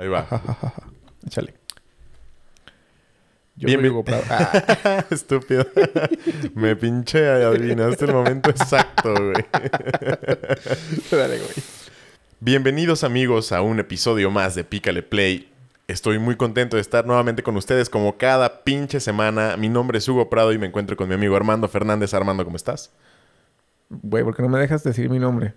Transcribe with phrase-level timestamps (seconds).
[0.00, 0.26] Ahí va.
[1.26, 1.52] Échale.
[3.56, 3.92] Yo Bien, soy bien.
[3.92, 4.22] Hugo Prado.
[4.30, 5.66] Ah, Estúpido.
[6.54, 9.44] Me pinche adivinaste el momento exacto, güey.
[11.10, 11.52] dale, güey.
[12.40, 15.52] Bienvenidos amigos a un episodio más de Pícale Play.
[15.86, 19.58] Estoy muy contento de estar nuevamente con ustedes como cada pinche semana.
[19.58, 22.14] Mi nombre es Hugo Prado y me encuentro con mi amigo Armando Fernández.
[22.14, 22.90] Armando, ¿cómo estás?
[23.90, 25.52] Güey, ¿por qué no me dejas decir mi nombre?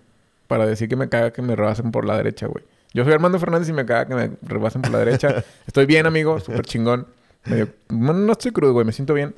[0.48, 2.62] Para decir que me caga que me rebasen por la derecha, güey.
[2.94, 5.44] Yo soy Armando Fernández y me caga que me rebasen por la derecha.
[5.66, 6.38] Estoy bien, amigo.
[6.38, 7.08] Súper chingón.
[7.44, 7.68] Medio...
[7.88, 8.86] No, no estoy crudo, güey.
[8.86, 9.34] Me siento bien.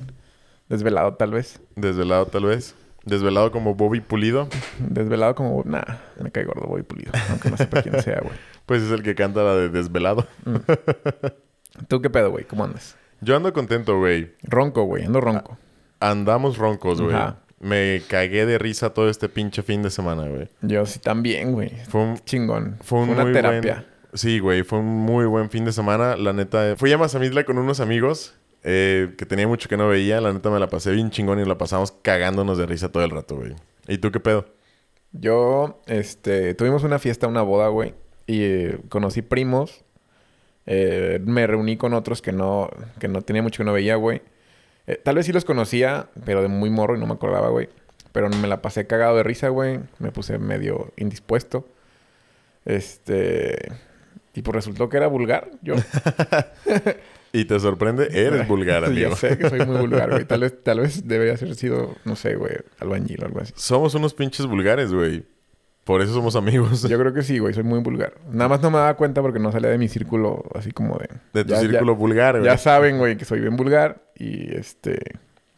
[0.69, 1.59] Desvelado, tal vez.
[1.75, 2.75] Desvelado tal vez.
[3.03, 4.47] Desvelado como Bobby Pulido.
[4.77, 5.63] Desvelado como...
[5.65, 5.81] Nah,
[6.21, 7.11] me cae gordo, voy pulido.
[7.31, 8.35] Aunque no sepa quién sea, güey.
[8.67, 10.27] Pues es el que canta la de Desvelado.
[11.87, 12.43] ¿Tú qué pedo, güey?
[12.43, 12.97] ¿Cómo andas?
[13.21, 14.35] Yo ando contento, güey.
[14.43, 15.05] Ronco, güey.
[15.05, 15.57] Ando ronco.
[16.01, 17.15] Andamos roncos, güey.
[17.15, 17.37] Ajá.
[17.59, 20.49] Me cagué de risa todo este pinche fin de semana, güey.
[20.61, 21.71] Yo sí también, güey.
[21.89, 22.77] Fue un, Chingón.
[22.81, 23.73] fue un una terapia.
[23.73, 23.85] buen...
[24.13, 24.63] Sí, güey.
[24.63, 26.15] Fue un muy buen fin de semana.
[26.15, 26.75] La neta...
[26.77, 30.21] Fui a Mazamitla con unos amigos eh, que tenía mucho que no veía.
[30.21, 33.09] La neta me la pasé bien chingón y la pasamos cagándonos de risa todo el
[33.09, 33.55] rato, güey.
[33.87, 34.45] ¿Y tú qué pedo?
[35.11, 37.95] Yo, este, tuvimos una fiesta, una boda, güey.
[38.27, 39.83] Y eh, conocí primos.
[40.65, 44.21] Eh, me reuní con otros que no, que no tenía mucho que no veía, güey.
[44.87, 47.69] Eh, tal vez sí los conocía, pero de muy morro y no me acordaba, güey.
[48.13, 49.79] Pero me la pasé cagado de risa, güey.
[49.99, 51.67] Me puse medio indispuesto.
[52.65, 53.71] Este.
[54.33, 55.49] Y pues resultó que era vulgar.
[55.61, 55.75] Yo.
[57.33, 58.07] ¿Y te sorprende?
[58.11, 59.09] Eres vulgar, amigo.
[59.09, 60.25] ya sé que soy muy vulgar, güey.
[60.25, 63.53] Tal vez, tal vez debería haber sido, no sé, güey, albañil o algo así.
[63.55, 65.25] Somos unos pinches vulgares, güey.
[65.83, 66.81] Por eso somos amigos.
[66.83, 67.53] Yo creo que sí, güey.
[67.53, 68.15] Soy muy vulgar.
[68.29, 71.07] Nada más no me daba cuenta porque no salía de mi círculo así como de...
[71.33, 72.45] De tu Ya- ya- círculo vulgar, güey.
[72.45, 74.01] Ya saben, güey, que soy bien vulgar.
[74.17, 74.99] Y este...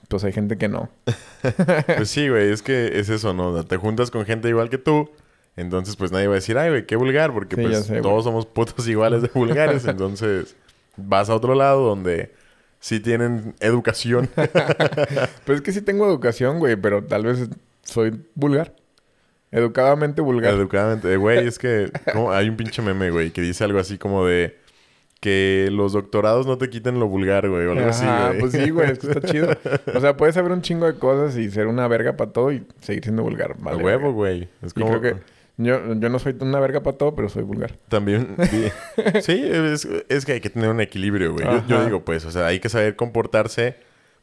[0.07, 0.89] Pues hay gente que no.
[1.95, 3.63] Pues sí, güey, es que es eso, ¿no?
[3.63, 5.09] Te juntas con gente igual que tú,
[5.55, 8.23] entonces pues nadie va a decir, ay, güey, qué vulgar, porque Sí, pues sé, todos
[8.23, 10.55] somos putos iguales de vulgares, entonces
[10.97, 12.31] vas a otro lado donde
[12.79, 14.29] sí tienen educación.
[15.45, 16.75] Pues es que sí tengo educación, güey.
[16.75, 17.49] Pero tal vez
[17.83, 18.75] soy vulgar.
[19.51, 20.53] Educadamente vulgar.
[20.53, 24.25] Educadamente, güey, es que como- hay un pinche meme, güey, que dice algo así como
[24.25, 24.57] de
[25.19, 28.39] que los doctorados no te quiten lo vulgar, güey, o algo así, güey.
[28.39, 28.91] pues sí, güey.
[28.91, 29.49] Es que está chido.
[29.95, 32.65] O sea, puedes saber un chingo de cosas y ser una verga para todo y
[32.79, 33.55] seguir siendo vulgar.
[33.59, 34.47] Vale, huevo, güey.
[34.61, 35.21] Es Y como creo que...
[35.57, 37.77] Yo, yo no soy una verga para todo, pero soy vulgar.
[37.89, 38.71] También, sí,
[39.21, 41.43] sí, es, es que hay que tener un equilibrio, güey.
[41.45, 43.75] Yo, yo digo, pues, o sea, hay que saber comportarse.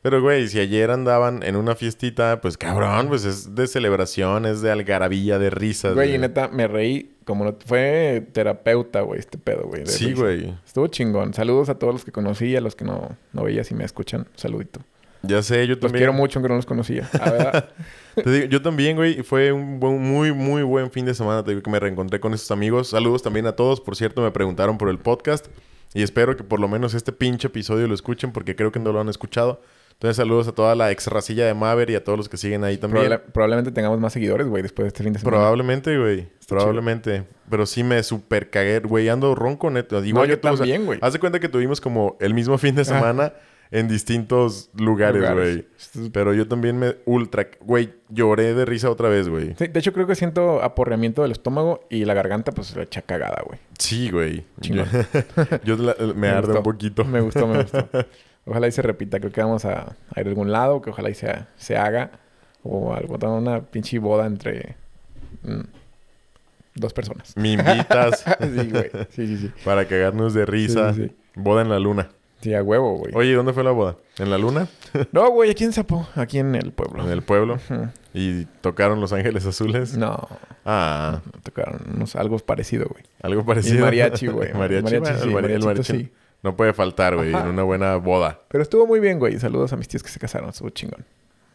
[0.07, 4.61] Pero, güey, si ayer andaban en una fiestita, pues, cabrón, pues es de celebración, es
[4.63, 5.95] de algarabía, de risas.
[5.95, 7.57] Güey, y neta, me reí como no...
[7.67, 9.85] Fue terapeuta, güey, este pedo, güey.
[9.87, 10.55] Sí, güey.
[10.65, 11.35] Estuvo chingón.
[11.35, 13.83] Saludos a todos los que conocí y a los que no, no veía si me
[13.83, 14.29] escuchan.
[14.37, 14.79] Saludito.
[15.25, 16.03] Ya sé, yo Los también.
[16.03, 17.11] quiero mucho aunque no los conocía.
[17.21, 17.69] A ver,
[18.15, 19.25] Te digo, yo también, güey.
[19.25, 21.43] Fue un buen- muy, muy buen fin de semana.
[21.43, 22.91] Te digo que me reencontré con esos amigos.
[22.91, 23.81] Saludos también a todos.
[23.81, 25.47] Por cierto, me preguntaron por el podcast.
[25.95, 28.93] Y espero que por lo menos este pinche episodio lo escuchen porque creo que no
[28.93, 29.63] lo han escuchado.
[29.97, 32.65] Entonces, saludos a toda la ex racilla de Maver y a todos los que siguen
[32.65, 33.07] ahí también.
[33.07, 35.39] probable- probablemente tengamos más seguidores, güey, después de este fin de semana.
[35.39, 36.29] Probablemente, güey.
[36.47, 37.25] Probablemente.
[37.49, 38.81] Pero sí me super cagué.
[38.81, 40.05] Güey, ando ronco, neto.
[40.05, 40.99] Igual No, que yo tú, o sea, también, güey.
[41.03, 43.33] Haz de cuenta que tuvimos como el mismo fin de semana
[43.71, 45.67] en distintos lugares, güey.
[46.13, 47.49] Pero yo también me ultra...
[47.63, 49.55] Güey, lloré de risa otra vez, güey.
[49.59, 53.01] Sí, de hecho, creo que siento aporreamiento del estómago y la garganta, pues, se echa
[53.03, 53.59] cagada, güey.
[53.79, 54.45] Sí, güey.
[54.61, 54.85] Yo,
[55.65, 56.59] yo la- me, arde gustó.
[56.59, 57.05] un poquito.
[57.05, 57.89] Me gustó, me gustó.
[58.47, 59.19] Ojalá y se repita.
[59.21, 62.13] Creo que vamos a, a ir a algún lado, que ojalá y se, se haga.
[62.63, 64.77] O algo, una pinche boda entre
[65.43, 65.61] mm,
[66.75, 67.33] dos personas.
[67.37, 68.91] Me invitas sí, güey.
[69.11, 69.51] Sí, sí, sí.
[69.65, 70.93] para cagarnos de risa.
[70.95, 71.17] Sí, sí.
[71.35, 72.09] Boda en la luna.
[72.41, 73.13] Sí, a huevo, güey.
[73.15, 73.97] Oye, ¿dónde fue la boda?
[74.19, 74.69] ¿En la luna?
[75.13, 76.07] No, güey, aquí en Zapo.
[76.15, 77.05] Aquí en el pueblo.
[77.05, 77.59] ¿En el pueblo?
[78.15, 79.97] ¿Y tocaron Los Ángeles Azules?
[79.97, 80.29] No,
[80.65, 83.05] Ah, no tocaron unos, algo parecido, güey.
[83.23, 83.79] algo parecido.
[83.79, 84.53] Y mariachi, güey.
[84.55, 86.13] mariachi, Mariachi, sí, el, mari- el mariachi sí.
[86.43, 88.41] No puede faltar, güey, en una buena boda.
[88.49, 89.39] Pero estuvo muy bien, güey.
[89.41, 90.51] Saludos a mis tíos que se casaron.
[90.51, 91.05] Estuvo chingón.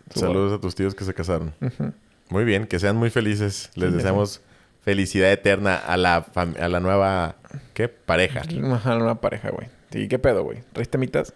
[0.10, 1.54] Estuvo- Saludos a tus tíos que se casaron.
[2.30, 3.70] Muy bien, que sean muy felices.
[3.76, 4.42] Les Sí, deseamos
[4.82, 7.36] felicidad eterna a la, a la nueva,
[7.74, 7.88] ¿qué?
[7.88, 8.42] Pareja.
[8.74, 9.68] Ajá, una pareja, güey.
[9.92, 10.60] Sí, ¿qué pedo, güey?
[10.74, 11.34] ¿Traes temitas?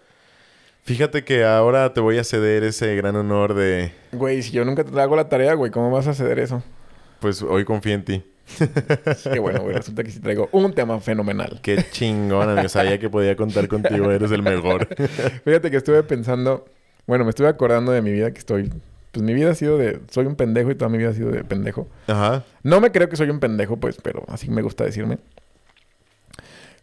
[0.82, 4.84] Fíjate que ahora te voy a ceder ese gran honor de, Güey, si yo nunca
[4.84, 6.62] te hago la tarea, güey, ¿cómo vas a ceder eso?
[7.20, 8.24] pues hoy confío en ti.
[9.32, 9.74] Qué bueno, güey.
[9.74, 11.60] Resulta que sí traigo un tema fenomenal.
[11.62, 12.68] Qué chingón, amigo.
[12.68, 14.10] Sabía que podía contar contigo.
[14.10, 14.88] Eres el mejor.
[15.44, 16.66] Fíjate que estuve pensando...
[17.06, 18.72] Bueno, me estuve acordando de mi vida que estoy...
[19.12, 20.00] Pues mi vida ha sido de...
[20.10, 21.88] Soy un pendejo y toda mi vida ha sido de pendejo.
[22.06, 22.44] Ajá.
[22.62, 25.18] No me creo que soy un pendejo, pues, pero así me gusta decirme.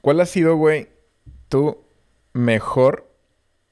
[0.01, 0.89] ¿Cuál ha sido, güey,
[1.50, 1.77] tu
[2.33, 3.07] mejor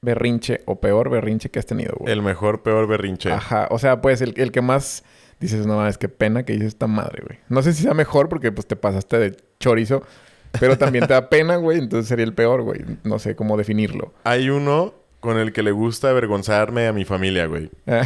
[0.00, 2.12] berrinche o peor berrinche que has tenido, güey?
[2.12, 3.32] El mejor, peor berrinche.
[3.32, 3.68] Ajá.
[3.70, 5.04] O sea, pues el, el que más
[5.42, 7.38] dices, no mames, qué pena que dices esta madre, güey.
[7.48, 10.02] No sé si sea mejor porque pues te pasaste de chorizo.
[10.60, 11.78] Pero también te da pena, güey.
[11.78, 12.80] Entonces sería el peor, güey.
[13.04, 14.12] No sé cómo definirlo.
[14.24, 17.70] Hay uno con el que le gusta avergonzarme a mi familia, güey.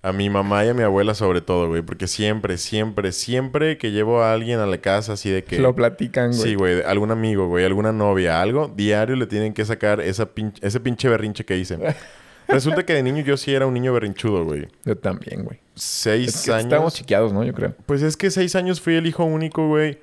[0.00, 1.82] A mi mamá y a mi abuela sobre todo, güey.
[1.82, 5.58] Porque siempre, siempre, siempre que llevo a alguien a la casa así de que...
[5.58, 6.40] Lo platican, güey.
[6.40, 6.82] Sí, güey.
[6.82, 7.64] Algún amigo, güey.
[7.64, 8.68] Alguna novia, algo.
[8.68, 10.28] Diario le tienen que sacar esa
[10.62, 11.78] ese pinche berrinche que hice.
[12.48, 14.68] Resulta que de niño yo sí era un niño berrinchudo, güey.
[14.84, 15.60] Yo también, güey.
[15.74, 16.64] Seis años.
[16.64, 17.44] Estábamos chiqueados, ¿no?
[17.44, 17.74] Yo creo.
[17.86, 19.98] Pues es que seis años fui el hijo único, güey.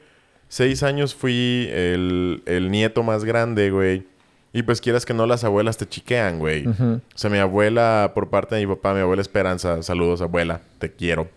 [0.48, 4.06] Seis años fui el, el nieto más grande, güey.
[4.54, 6.66] Y pues quieras que no, las abuelas te chiquean, güey.
[6.66, 10.94] O sea, mi abuela, por parte de mi papá, mi abuela Esperanza, saludos, abuela, te
[10.94, 11.28] quiero.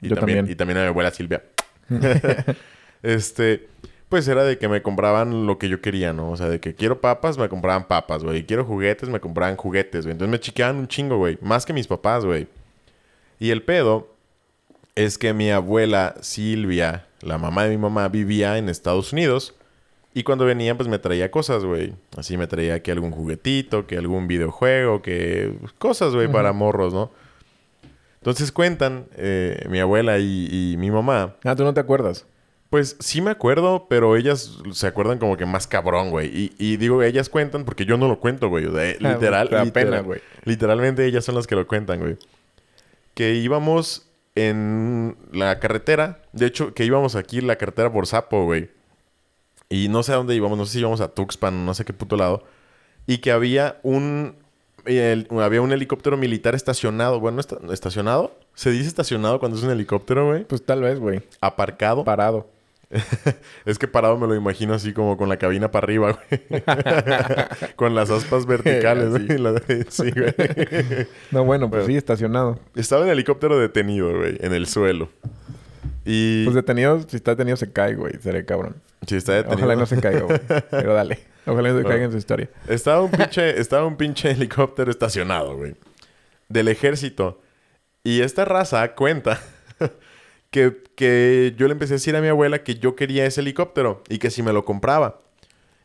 [0.00, 0.52] Y Yo también, también.
[0.52, 1.42] Y también a mi abuela Silvia.
[3.02, 3.66] este,
[4.10, 6.32] pues era de que me compraban lo que yo quería, ¿no?
[6.32, 8.44] O sea, de que quiero papas, me compraban papas, güey.
[8.44, 10.12] Quiero juguetes, me compraban juguetes, güey.
[10.12, 11.38] Entonces me chiqueaban un chingo, güey.
[11.40, 12.48] Más que mis papás, güey.
[13.38, 14.08] Y el pedo
[14.96, 19.54] es que mi abuela Silvia, la mamá de mi mamá, vivía en Estados Unidos.
[20.12, 21.94] Y cuando venía, pues me traía cosas, güey.
[22.16, 27.12] Así me traía que algún juguetito, que algún videojuego, que cosas, güey, para morros, ¿no?
[28.18, 31.36] Entonces cuentan eh, mi abuela y, y mi mamá.
[31.44, 32.26] Ah, tú no te acuerdas.
[32.70, 36.28] Pues sí me acuerdo, pero ellas se acuerdan como que más cabrón, güey.
[36.28, 38.64] Y, y digo, ellas cuentan porque yo no lo cuento, güey.
[38.66, 40.20] O sea, Ah, literal, literal- pena, güey.
[40.44, 42.16] Literalmente ellas son las que lo cuentan, güey.
[43.14, 44.06] Que íbamos
[44.36, 46.22] en la carretera.
[46.32, 48.70] De hecho, que íbamos aquí la carretera por Sapo, güey.
[49.68, 50.56] Y no sé a dónde íbamos.
[50.56, 52.44] No sé si íbamos a Tuxpan, no sé qué puto lado.
[53.08, 54.36] Y que había un...
[54.84, 57.18] el- había un helicóptero militar estacionado.
[57.18, 58.32] Bueno, esta- estacionado.
[58.54, 60.44] ¿Se dice estacionado cuando es un helicóptero, güey?
[60.44, 61.20] Pues tal vez, güey.
[61.40, 62.04] Aparcado.
[62.04, 62.48] Parado.
[63.64, 66.62] Es que parado me lo imagino así como con la cabina para arriba, güey.
[67.76, 69.84] con las aspas verticales, güey.
[69.88, 70.34] Sí, güey.
[71.30, 71.86] No, bueno, pues Bueno.
[71.86, 72.58] sí, estacionado.
[72.74, 75.08] Estaba en helicóptero detenido, güey, en el suelo.
[76.04, 78.14] Y Pues detenido, si está detenido se cae, güey.
[78.20, 78.76] Seré cabrón.
[79.06, 79.58] sí, está detenido.
[79.58, 80.40] Ojalá no se caiga, güey.
[80.70, 81.20] Pero dale.
[81.46, 82.48] Ojalá no se caiga en su historia.
[82.66, 85.74] Estaba un pinche, estaba un pinche helicóptero estacionado, güey.
[86.48, 87.40] Del ejército.
[88.02, 89.40] Y esta raza cuenta
[90.50, 94.02] que, que yo le empecé a decir a mi abuela que yo quería ese helicóptero
[94.08, 95.20] y que si me lo compraba.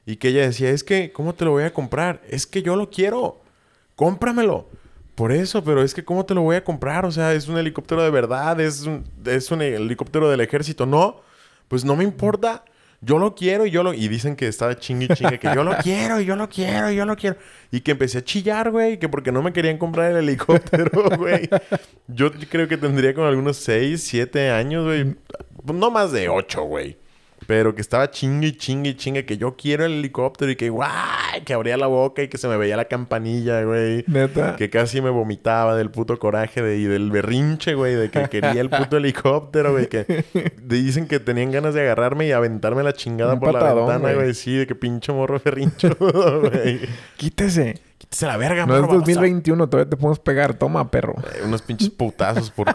[0.05, 2.21] Y que ella decía, es que, ¿cómo te lo voy a comprar?
[2.29, 3.41] Es que yo lo quiero.
[3.95, 4.67] Cómpramelo.
[5.15, 7.05] Por eso, pero es que, ¿cómo te lo voy a comprar?
[7.05, 8.85] O sea, es un helicóptero de verdad, es
[9.25, 10.85] es un helicóptero del ejército.
[10.85, 11.21] No,
[11.69, 12.65] pues no me importa.
[13.01, 13.93] Yo lo quiero y yo lo...
[13.93, 16.95] Y dicen que estaba chingue chingue que yo lo quiero y yo lo quiero y
[16.95, 17.37] yo lo quiero.
[17.71, 21.49] Y que empecé a chillar, güey, que porque no me querían comprar el helicóptero, güey.
[22.07, 25.15] Yo creo que tendría como algunos 6, 7 años, güey.
[25.65, 26.97] No más de 8, güey.
[27.47, 30.69] Pero que estaba chingue y chingue y chingue que yo quiero el helicóptero y que
[30.69, 34.03] guay, que abría la boca y que se me veía la campanilla, güey.
[34.07, 34.55] Neta.
[34.55, 38.61] Que casi me vomitaba del puto coraje de, y del berrinche, güey, de que quería
[38.61, 39.87] el puto helicóptero, güey.
[39.87, 40.25] Que
[40.63, 44.13] dicen que tenían ganas de agarrarme y aventarme la chingada Un por la patadón, ventana,
[44.13, 44.33] güey.
[44.33, 46.79] Sí, de que pinche morro berrinchudo, güey.
[47.17, 47.79] Quítese.
[47.97, 49.11] Quítese la verga, No es morro baboso.
[49.11, 50.53] 2021, todavía te podemos pegar.
[50.55, 51.15] Toma, perro.
[51.35, 52.67] Eh, Unos pinches putazos por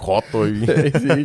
[0.00, 0.66] joto y...
[0.66, 1.24] sí.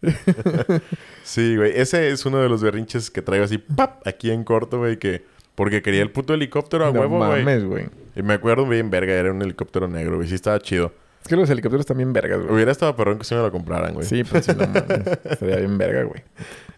[1.24, 1.72] Sí, güey.
[1.78, 4.06] Ese es uno de los berrinches que traigo así, ¡pap!
[4.06, 5.24] Aquí en corto, güey, que...
[5.54, 7.42] Porque quería el puto helicóptero a No huevo, güey.
[7.44, 7.86] mames, güey.
[8.14, 10.28] Y me acuerdo bien, verga, era un helicóptero negro, güey.
[10.28, 10.92] Sí estaba chido.
[11.20, 12.54] Es que los helicópteros también vergas, güey.
[12.54, 14.06] Hubiera estado perrón que si me lo compraran, güey.
[14.06, 15.06] Sí, pues sí, no mames.
[15.24, 16.22] Estaría bien verga, güey.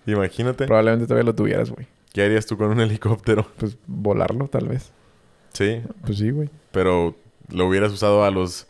[0.06, 0.66] Imagínate.
[0.66, 1.86] Probablemente todavía lo tuvieras, güey.
[2.14, 3.46] ¿Qué harías tú con un helicóptero?
[3.58, 4.90] Pues volarlo, tal vez.
[5.52, 6.48] Sí, Pues sí, güey.
[6.72, 7.14] pero
[7.50, 8.66] lo hubieras usado a los...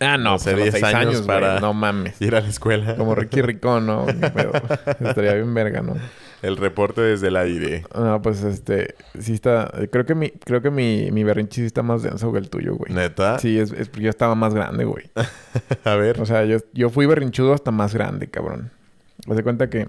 [0.00, 1.60] Ah, no, Hace pues a los 10 seis años años, para-.
[1.60, 2.20] No mames.
[2.20, 2.96] Ir a la escuela.
[2.96, 4.06] Como Ricky Ricón, ¿no?
[4.06, 4.52] Ni pedo.
[5.00, 5.96] Estaría bien verga, ¿no?
[6.40, 7.84] El reporte desde el aire.
[7.94, 8.94] No, pues este...
[9.18, 9.72] Sí está...
[9.90, 10.30] Creo que mi...
[10.30, 12.92] Creo que mi, mi berrinche sí está más denso que el tuyo, güey.
[12.92, 13.38] ¿Neta?
[13.40, 15.10] Sí, es, es yo estaba más grande, güey.
[15.84, 16.20] A ver.
[16.20, 18.70] O sea, yo, yo fui berrinchudo hasta más grande, cabrón.
[19.28, 19.88] Haz de cuenta que...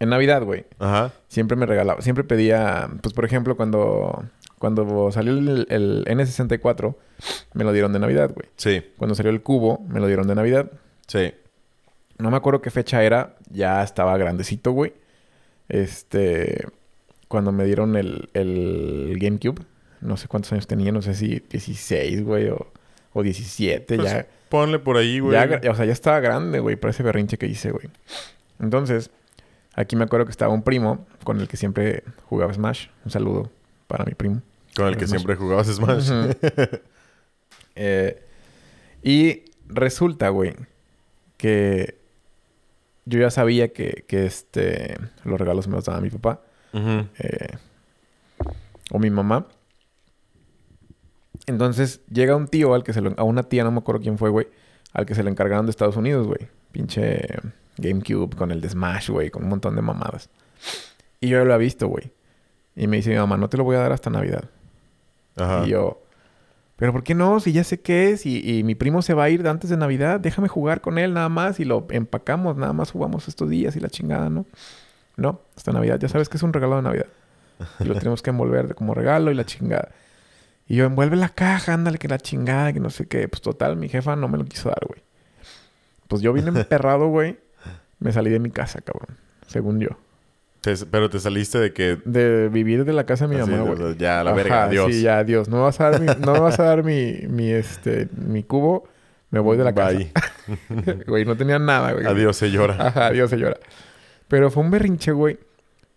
[0.00, 0.64] En Navidad, güey.
[0.78, 1.12] Ajá.
[1.28, 2.00] Siempre me regalaba...
[2.02, 2.88] Siempre pedía...
[3.02, 4.24] Pues, por ejemplo, cuando...
[4.58, 6.94] Cuando salió el, el N64...
[7.54, 8.48] Me lo dieron de Navidad, güey.
[8.56, 9.84] Sí, Cuando salió el Cubo...
[9.88, 10.70] Me lo dieron de Navidad.
[11.06, 11.32] sí.
[12.18, 13.36] No me acuerdo qué fecha era.
[13.50, 14.92] Ya estaba grandecito, güey.
[15.68, 16.66] Este...
[17.28, 19.62] Cuando me dieron el, el GameCube.
[20.00, 20.90] No sé cuántos años tenía.
[20.90, 22.48] No sé si 16, güey.
[22.48, 22.66] O,
[23.12, 23.96] o 17.
[23.96, 24.26] Pues, ya...
[24.48, 25.34] Ponle por ahí, güey.
[25.34, 27.88] Ya, o sea, ya estaba grande, güey, por ese berrinche que hice, güey.
[28.60, 29.10] Entonces,
[29.78, 32.88] aquí me acuerdo que estaba un primo con el que siempre jugaba Smash.
[33.04, 33.50] Un saludo
[33.86, 34.42] para mi primo.
[34.76, 35.18] Con el que Smash.
[35.18, 36.10] siempre jugabas Smash.
[37.80, 38.20] Eh,
[39.04, 40.56] y resulta, güey,
[41.36, 41.96] que
[43.04, 46.40] yo ya sabía que, que este, los regalos me los daba mi papá
[46.72, 47.56] eh,
[48.90, 49.46] o mi mamá.
[51.46, 53.14] Entonces llega un tío al que se lo...
[53.16, 54.48] A una tía, no me acuerdo quién fue, güey.
[54.92, 56.48] Al que se le encargaron de Estados Unidos, güey.
[56.72, 57.28] Pinche
[57.78, 59.30] GameCube con el de Smash, güey.
[59.30, 60.30] Con un montón de mamadas.
[61.20, 62.12] Y yo lo he visto, güey.
[62.76, 64.44] Y me dice mi mamá, no te lo voy a dar hasta Navidad.
[65.36, 65.64] Ajá.
[65.66, 66.00] Y yo,
[66.76, 67.40] ¿pero por qué no?
[67.40, 69.76] Si ya sé qué es y, y mi primo se va a ir antes de
[69.76, 73.74] Navidad, déjame jugar con él nada más y lo empacamos, nada más jugamos estos días
[73.74, 74.46] y la chingada, ¿no?
[75.16, 77.06] No, hasta Navidad, ya sabes que es un regalo de Navidad.
[77.80, 79.90] Y lo tenemos que envolver como regalo y la chingada.
[80.68, 83.26] Y yo, envuelve la caja, ándale, que la chingada, que no sé qué.
[83.26, 85.02] Pues total, mi jefa no me lo quiso dar, güey.
[86.06, 87.38] Pues yo vine emperrado, güey.
[88.00, 89.16] Me salí de mi casa, cabrón.
[89.46, 89.88] Según yo.
[90.60, 91.98] Te- pero te saliste de que...
[92.04, 93.78] De vivir de la casa de mi así, mamá, o güey.
[93.78, 94.92] sea, ya, la Ajá, verga, adiós.
[94.94, 95.48] Sí, ya, adiós.
[95.48, 98.42] No me vas a dar mi, no me vas a dar mi, mi, este, mi
[98.42, 98.88] cubo.
[99.30, 99.96] Me voy de la casa.
[99.96, 100.12] Bye.
[101.06, 102.06] Güey, no tenía nada, güey.
[102.06, 102.74] Adiós, señora.
[102.78, 103.58] Ajá, adiós, señora.
[104.28, 105.38] Pero fue un berrinche, güey.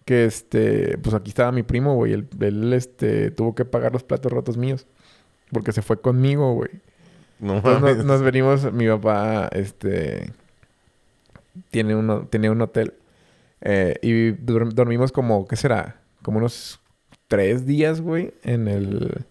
[0.06, 2.14] Que este, pues aquí estaba mi primo, güey.
[2.14, 4.86] Él, él, este, tuvo que pagar los platos rotos míos.
[5.52, 6.70] Porque se fue conmigo, güey.
[7.40, 7.98] No Entonces mames.
[7.98, 10.32] nos, nos venimos, mi papá, este,
[11.70, 12.94] tiene uno, tenía un hotel.
[13.62, 16.02] eh, y dur- dormimos como, ¿qué será?
[16.24, 16.80] Como unos
[17.28, 19.26] tres días, güey, en el,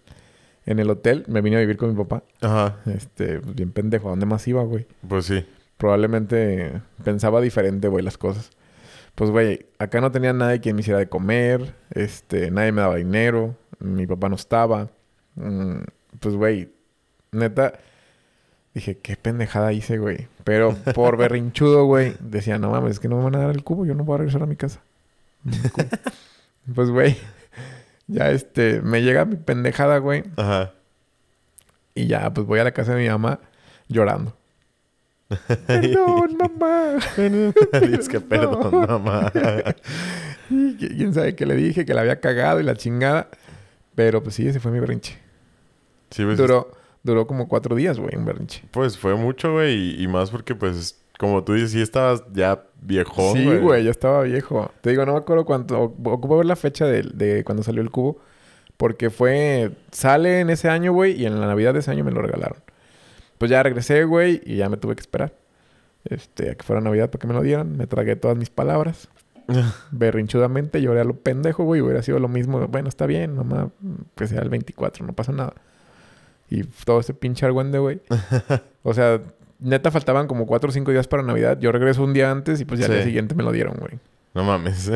[0.65, 1.25] en el hotel.
[1.27, 2.23] Me vine a vivir con mi papá.
[2.41, 2.79] Ajá.
[2.85, 4.07] Este, pues, bien pendejo.
[4.07, 4.87] ¿A dónde más iba, güey?
[5.07, 5.45] Pues sí.
[5.77, 8.51] Probablemente pensaba diferente, güey, las cosas.
[9.15, 11.73] Pues, güey, acá no tenía nadie quien me hiciera de comer.
[11.91, 13.55] Este, nadie me daba dinero.
[13.79, 14.89] Mi papá no estaba.
[15.35, 15.81] Mm,
[16.19, 16.71] pues, güey,
[17.31, 17.73] neta,
[18.73, 20.27] dije, qué pendejada hice, güey.
[20.43, 23.63] Pero por berrinchudo, güey, decía, no mames, es que no me van a dar el
[23.63, 23.85] cubo.
[23.85, 24.79] Yo no voy a regresar a mi casa.
[26.75, 27.17] Pues, güey,
[28.07, 30.23] ya este, me llega mi pendejada, güey.
[30.37, 30.73] Ajá.
[31.95, 33.39] Y ya, pues voy a la casa de mi mamá
[33.87, 34.37] llorando.
[35.67, 36.99] Perdón, mamá.
[37.81, 39.31] Dios, que perdón, mamá.
[40.51, 43.29] Y qui- quién sabe qué le dije, que la había cagado y la chingada.
[43.95, 45.17] Pero pues sí, ese fue mi berrinche.
[46.11, 46.71] Sí, pues, Duró,
[47.03, 48.63] duró como cuatro días, güey, un berrinche.
[48.71, 49.73] pues fue mucho, güey.
[49.73, 53.91] Y, y más porque, pues, como tú dices, sí estabas ya viejón, sí, güey, ya
[53.91, 54.71] estaba viejo.
[54.81, 55.79] Te digo, no me acuerdo cuánto.
[55.79, 58.19] Ocupo ver la fecha de, de cuando salió el cubo.
[58.77, 59.71] Porque fue.
[59.91, 62.57] Sale en ese año, güey, y en la Navidad de ese año me lo regalaron.
[63.37, 65.35] Pues ya regresé, güey, y ya me tuve que esperar.
[66.05, 67.77] Este, a que fuera Navidad para que me lo dieran.
[67.77, 69.07] Me tragué todas mis palabras.
[69.91, 71.81] berrinchudamente lloré a lo pendejo, güey.
[71.81, 72.67] Hubiera sido lo mismo.
[72.67, 73.69] Bueno, está bien, mamá.
[74.15, 75.53] Que sea el 24, no pasa nada.
[76.51, 78.01] Y todo ese pinche argüende, güey.
[78.83, 79.21] o sea,
[79.59, 81.57] neta faltaban como 4 o 5 días para Navidad.
[81.59, 83.93] Yo regreso un día antes y pues ya al día siguiente me lo dieron, güey.
[84.33, 84.87] No mames.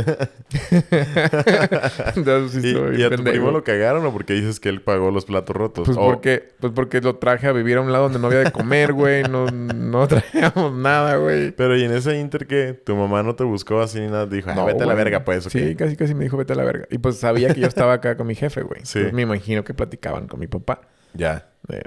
[2.16, 5.12] Entonces sí ¿Y, y a tu primo lo cagaron o porque dices que él pagó
[5.12, 5.86] los platos rotos?
[5.86, 8.52] Pues porque, pues porque lo traje a vivir a un lado donde no había de
[8.52, 9.24] comer, güey.
[9.24, 11.52] No, no traíamos nada, güey.
[11.52, 14.52] Pero y en ese inter que tu mamá no te buscó así ni nada, dijo,
[14.52, 15.48] ah, No, vete a la verga, pues.
[15.48, 16.86] ¿o Sí, qué?" casi casi me dijo vete a la verga.
[16.90, 18.82] Y pues sabía que yo estaba acá con mi jefe, güey.
[18.84, 19.02] Sí.
[19.12, 20.80] Me imagino que platicaban con mi papá.
[21.16, 21.48] Ya.
[21.68, 21.82] De,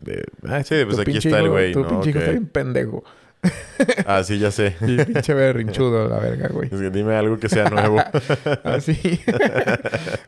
[0.00, 1.88] de, ah, Sí, pues aquí está el güey, Tu ¿no?
[1.88, 3.04] pinche hijo está bien pendejo.
[4.06, 4.74] Ah, sí, ya sé.
[4.86, 6.68] Y pinche berrinchudo, la verga, güey.
[6.72, 7.98] Es que dime algo que sea nuevo.
[8.64, 9.20] Así.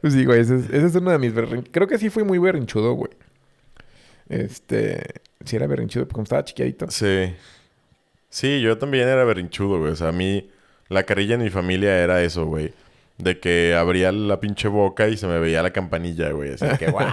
[0.02, 0.40] pues sí, güey.
[0.40, 1.70] Ese es, ese es uno de mis berrinchudos.
[1.72, 3.12] Creo que sí fui muy berrinchudo, güey.
[4.28, 5.02] Este...
[5.44, 6.90] Sí era berrinchudo, porque como estaba chiquiadito.
[6.90, 7.34] sí.
[8.28, 9.92] Sí, yo también era berrinchudo, güey.
[9.92, 10.50] O sea, a mí
[10.88, 12.74] la carrilla en mi familia era eso, güey.
[13.16, 16.52] De que abría la pinche boca y se me veía la campanilla, güey.
[16.52, 17.06] Así que, ¡guau!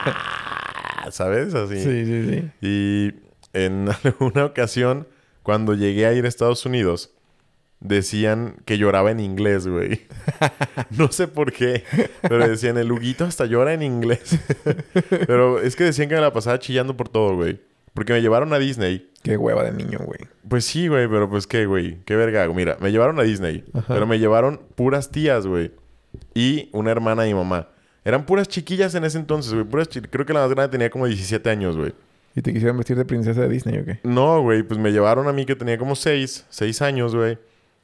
[1.12, 1.54] ¿Sabes?
[1.54, 1.78] Así.
[1.80, 2.52] Sí, sí, sí.
[2.62, 3.14] Y
[3.54, 5.08] en alguna ocasión,
[5.44, 7.12] cuando llegué a ir a Estados Unidos,
[7.80, 10.02] decían que lloraba en inglés, güey.
[10.90, 11.84] no sé por qué,
[12.22, 14.40] pero decían, el Huguito hasta llora en inglés.
[15.28, 17.60] pero es que decían que me la pasaba chillando por todo, güey.
[17.94, 19.12] Porque me llevaron a Disney.
[19.22, 20.20] Qué hueva de niño, güey.
[20.50, 22.00] Pues sí, güey, pero pues qué, güey.
[22.06, 22.48] Qué verga.
[22.52, 23.64] Mira, me llevaron a Disney.
[23.72, 23.94] Ajá.
[23.94, 25.72] Pero me llevaron puras tías, güey.
[26.34, 27.70] Y una hermana y mamá.
[28.06, 29.66] Eran puras chiquillas en ese entonces, güey.
[29.66, 31.94] Puras Creo que la más grande tenía como 17 años, güey.
[32.36, 34.00] ¿Y te quisieron vestir de princesa de Disney o qué?
[34.04, 37.38] No, güey, pues me llevaron a mí que tenía como seis, seis años, güey.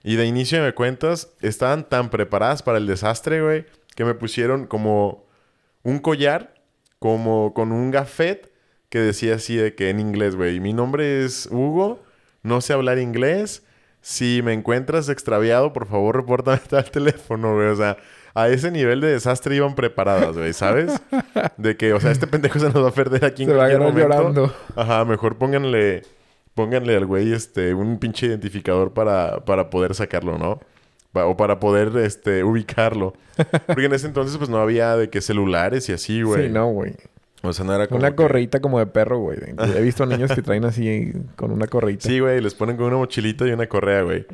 [0.03, 4.65] Y de inicio me cuentas, estaban tan preparadas para el desastre, güey, que me pusieron
[4.65, 5.25] como
[5.83, 6.55] un collar,
[6.99, 8.51] como con un gafet
[8.89, 12.01] que decía así de que en inglés, güey, mi nombre es Hugo,
[12.41, 13.63] no sé hablar inglés,
[14.01, 17.97] si me encuentras extraviado, por favor, repórtame al teléfono, güey, o sea...
[18.41, 21.01] A ese nivel de desastre iban preparadas, güey, ¿sabes?
[21.57, 23.65] De que, o sea, este pendejo se nos va a perder aquí en Se va
[23.65, 24.15] a cualquier momento.
[24.17, 24.53] llorando.
[24.75, 26.03] Ajá, mejor pónganle,
[26.55, 30.59] pónganle al güey este, un pinche identificador para, para poder sacarlo, ¿no?
[31.13, 33.13] O para poder este, ubicarlo.
[33.65, 36.47] Porque en ese entonces pues no había de que celulares y así, güey.
[36.47, 36.95] Sí, no, güey.
[37.41, 39.37] O sea, no era como Una que- correíta como de perro, güey.
[39.75, 42.09] He visto niños que traen así con una correíta.
[42.09, 44.25] Sí, güey, les ponen con una mochilita y una correa, güey.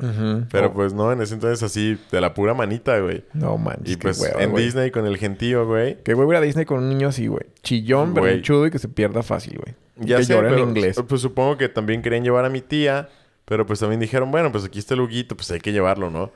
[0.50, 3.22] Pero Oh, pues no, en ese entonces así, de la pura manita, güey.
[3.32, 4.64] No manches, Y qué pues hueva, en güey.
[4.64, 6.02] Disney con el gentío, güey.
[6.02, 7.44] Que güey voy a ir a Disney con un niño así, güey.
[7.62, 9.76] Chillón, berrinchudo y que se pierda fácil, güey.
[9.98, 11.00] Ya que sé, pero, en inglés.
[11.08, 13.08] Pues supongo que también querían llevar a mi tía,
[13.44, 16.32] pero pues también dijeron, bueno, pues aquí está el Huguito, pues hay que llevarlo, ¿no?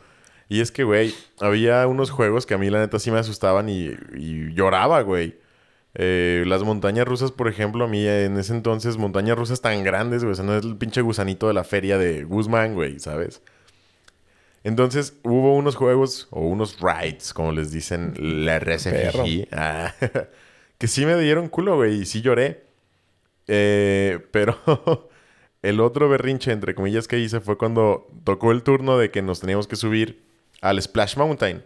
[0.48, 3.68] Y es que, güey, había unos juegos que a mí la neta sí me asustaban
[3.68, 5.34] y, y lloraba, güey.
[5.94, 10.22] Eh, las montañas rusas, por ejemplo, a mí en ese entonces, montañas rusas tan grandes,
[10.22, 10.32] güey.
[10.32, 13.42] O sea, no es el pinche gusanito de la feria de Guzmán, güey, ¿sabes?
[14.62, 19.94] Entonces hubo unos juegos o unos rides, como les dicen, la RSFG, ah,
[20.78, 22.64] que sí me dieron culo, güey, y sí lloré.
[23.48, 24.58] Eh, pero
[25.62, 29.40] el otro berrinche, entre comillas, que hice fue cuando tocó el turno de que nos
[29.40, 30.22] teníamos que subir
[30.60, 31.64] al Splash Mountain.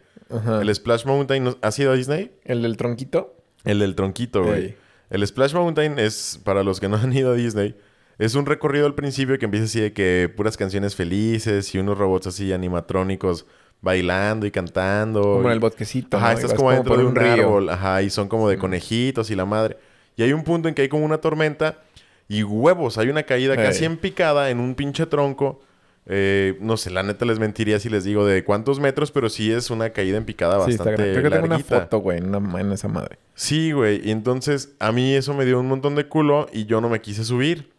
[0.61, 2.33] El Splash Mountain, ¿ha sido a Disney?
[2.45, 3.37] ¿El del tronquito?
[3.64, 4.76] El del tronquito, güey.
[5.11, 7.75] El Splash Mountain es, para los que no han ido a Disney,
[8.18, 11.99] es un recorrido al principio que empieza así de que puras canciones felices y unos
[11.99, 13.47] robots así animatrónicos
[13.80, 15.23] bailando y cantando.
[15.23, 16.16] Como en el bosquecito.
[16.16, 17.68] Ajá, estás como, dentro de un, árbol.
[17.68, 19.76] Ajá, y son como de conejitos y la madre.
[20.16, 21.83] Y hay un punto en que hay como una tormenta
[22.28, 22.99] y huevos.
[22.99, 25.61] Hay una caída casi en picada en un pinche tronco.
[26.06, 29.50] Eh, no sé, la neta les mentiría si les digo de cuántos metros, pero sí
[29.50, 32.88] es una caída en picada sí, bastante Creo que tengo una foto, güey, en, esa
[32.88, 33.18] madre.
[33.34, 34.06] Sí, güey.
[34.06, 37.00] Y entonces a mí eso me dio un montón de culo y yo no me
[37.00, 37.73] quise subir.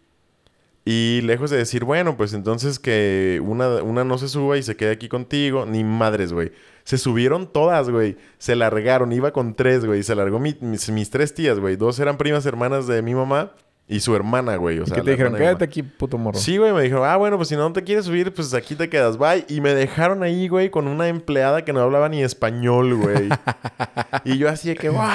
[0.88, 4.76] Y lejos de decir, bueno, pues entonces que una, una no se suba y se
[4.76, 6.52] quede aquí contigo, ni madres, güey.
[6.84, 8.18] Se subieron todas, güey.
[8.38, 10.04] Se largaron, iba con tres, güey.
[10.04, 11.76] Se largó mis, mis, tres tías, güey.
[11.76, 13.54] Dos eran primas hermanas de mi mamá
[13.88, 14.80] y su hermana, güey.
[14.80, 15.36] O sea, ¿Y te dijeron?
[15.36, 16.40] Quédate aquí, puto morro.
[16.40, 16.74] Sí, güey.
[16.74, 19.18] Me dijeron, ah, bueno, pues si no te quieres subir, pues aquí te quedas.
[19.18, 19.46] Bye.
[19.48, 23.30] Y me dejaron ahí, güey, con una empleada que no hablaba ni español, güey.
[24.26, 25.06] y yo así de que, ¡guau!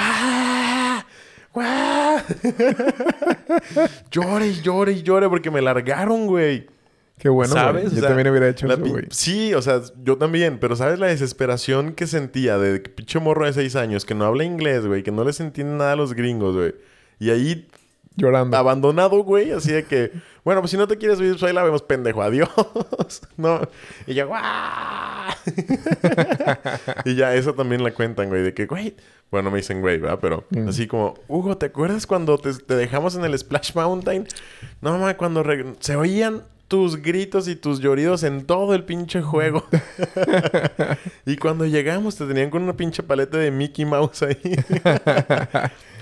[4.11, 6.67] llore y llore y llore porque me largaron, güey.
[7.17, 7.91] Qué bueno, ¿sabes?
[7.93, 9.05] Yo también hubiera hecho eso, güey.
[9.11, 10.59] Sí, o sea, yo también.
[10.59, 14.45] Pero ¿sabes la desesperación que sentía de pinche morro de seis años que no habla
[14.45, 15.03] inglés, güey?
[15.03, 16.73] Que no les entiende nada a los gringos, güey.
[17.19, 17.67] Y ahí...
[18.15, 18.57] Llorando.
[18.57, 19.51] Abandonado, güey.
[19.51, 20.11] Así de que...
[20.43, 22.21] Bueno, pues si no te quieres subir, pues ahí la vemos, pendejo.
[22.21, 22.49] Adiós.
[23.37, 23.61] no.
[24.07, 24.29] Y yo...
[27.05, 28.41] y ya eso también la cuentan, güey.
[28.43, 28.95] De que, güey...
[29.31, 30.19] Bueno, me dicen güey, ¿verdad?
[30.21, 30.67] Pero mm.
[30.67, 34.27] así como, Hugo, ¿te acuerdas cuando te, dejamos en el Splash Mountain?
[34.81, 35.41] No, mamá, cuando
[35.79, 39.65] se oían tus gritos y tus lloridos en todo el pinche juego.
[41.25, 44.37] y cuando llegamos te tenían con una pinche paleta de Mickey Mouse ahí.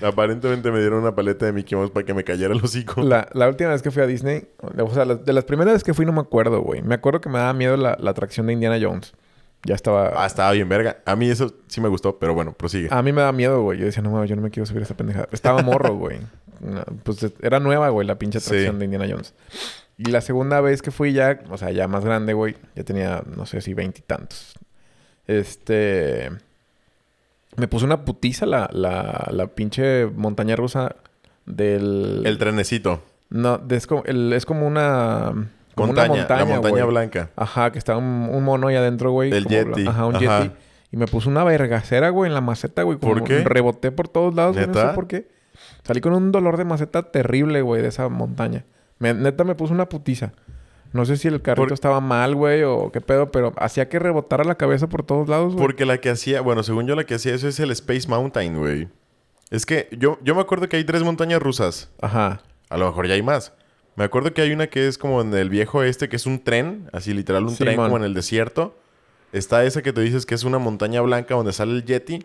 [0.00, 3.02] Aparentemente me dieron una paleta de Mickey Mouse para que me cayera el hocico.
[3.02, 4.46] La, la última vez que fui a Disney,
[4.78, 6.82] o sea, de las primeras veces que fui no me acuerdo, güey.
[6.82, 9.12] Me acuerdo que me daba miedo la, la atracción de Indiana Jones.
[9.64, 10.12] Ya estaba.
[10.14, 10.98] Ah, estaba bien verga.
[11.04, 12.86] A mí eso sí me gustó, pero bueno, prosigue.
[12.92, 13.80] A mí me da miedo, güey.
[13.80, 15.28] Yo decía, no, yo no me quiero subir a esa pendejada.
[15.32, 16.20] Estaba morro, güey.
[17.02, 19.34] pues era nueva, güey, la pinche atracción de Indiana Jones.
[20.02, 22.56] Y la segunda vez que fui ya, o sea, ya más grande, güey.
[22.74, 24.54] Ya tenía, no sé si veintitantos.
[25.26, 26.30] Este.
[27.56, 30.96] Me puso una putiza la, la, la pinche montaña rusa
[31.44, 32.22] del.
[32.24, 33.02] El trenecito.
[33.28, 35.34] No, es como, es como una
[35.76, 37.30] montaña, la montaña blanca.
[37.36, 39.30] Ajá, que está un, mono ahí adentro, güey.
[39.30, 39.86] El Yeti.
[39.86, 40.50] Ajá, un Yeti.
[40.92, 42.96] Y me puso una vergacera, güey, en la maceta, güey.
[42.96, 43.44] ¿Por qué?
[43.44, 44.66] Reboté por todos lados, güey.
[44.66, 45.28] No sé por qué.
[45.82, 48.64] Salí con un dolor de maceta terrible, güey, de esa montaña.
[49.00, 50.32] Neta me puso una putiza.
[50.92, 54.44] No sé si el carrito estaba mal, güey, o qué pedo, pero hacía que rebotara
[54.44, 55.64] la cabeza por todos lados, güey.
[55.64, 58.58] Porque la que hacía, bueno, según yo la que hacía eso es el Space Mountain,
[58.58, 58.88] güey.
[59.50, 61.90] Es que yo, yo me acuerdo que hay tres montañas rusas.
[62.00, 62.40] Ajá.
[62.68, 63.52] A lo mejor ya hay más.
[63.96, 66.42] Me acuerdo que hay una que es como en el viejo este, que es un
[66.42, 68.76] tren, así literal un tren como en el desierto.
[69.32, 72.24] Está esa que te dices que es una montaña blanca donde sale el Yeti.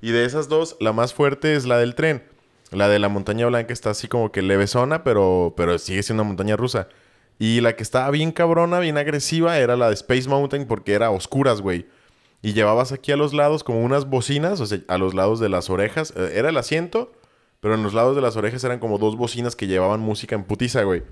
[0.00, 2.22] Y de esas dos, la más fuerte es la del tren.
[2.70, 6.28] La de la montaña blanca está así como que levesona, pero, pero sigue siendo una
[6.28, 6.88] montaña rusa.
[7.38, 11.10] Y la que estaba bien cabrona, bien agresiva, era la de Space Mountain porque era
[11.10, 11.86] oscuras, güey.
[12.42, 15.48] Y llevabas aquí a los lados como unas bocinas, o sea, a los lados de
[15.48, 16.12] las orejas.
[16.16, 17.12] Eh, era el asiento
[17.60, 20.44] pero en los lados de las orejas eran como dos bocinas que llevaban música en
[20.44, 21.02] putiza, güey.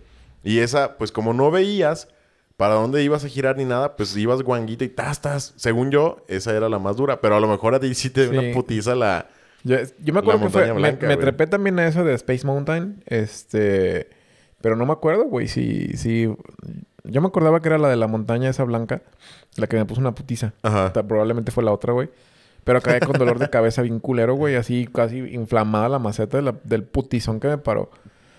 [0.43, 2.09] Y esa, pues como no veías
[2.57, 5.53] para dónde ibas a girar ni nada, pues ibas guanguita y tastas.
[5.57, 7.21] Según yo, esa era la más dura.
[7.21, 9.29] Pero a lo mejor a ti sí te dio una putiza la.
[9.69, 10.75] Yo, me acuerdo que fue.
[10.75, 13.03] me, trepé también a eso de Space Mountain.
[13.07, 14.09] Este.
[14.61, 15.49] Pero no me acuerdo, güey.
[15.49, 16.35] Si, si.
[17.05, 19.03] Yo me acordaba que era la de la montaña esa blanca.
[19.57, 20.55] La que me puso una putiza.
[20.63, 20.93] Ajá.
[20.93, 22.11] probablemente fue la otra, güey.
[22.65, 24.57] Pero acabé con dolor de cabeza bien culero, güey.
[24.57, 27.91] Así casi inflamada la maceta del putizón que me paró.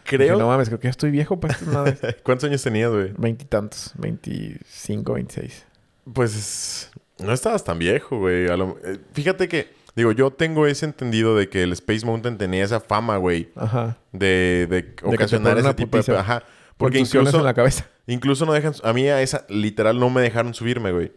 [0.03, 0.37] Creo...
[0.39, 3.13] no mames, creo que ya estoy viejo para estas ¿Cuántos años tenías, güey?
[3.17, 3.93] Veintitantos.
[3.95, 5.65] Veinticinco, veintiséis.
[6.11, 6.89] Pues...
[7.19, 8.47] No estabas tan viejo, güey.
[8.47, 9.78] Eh, fíjate que...
[9.99, 13.49] Digo, yo tengo ese entendido de que el Space Mountain tenía esa fama, güey.
[13.53, 13.97] Ajá.
[14.13, 16.17] De, de ocasionar ese tipo de...
[16.17, 16.41] Ajá.
[16.77, 17.37] Porque incluso...
[17.37, 17.85] en la cabeza.
[18.07, 18.71] Incluso no dejan...
[18.85, 19.45] A mí a esa...
[19.49, 21.11] Literal no me dejaron subirme, güey.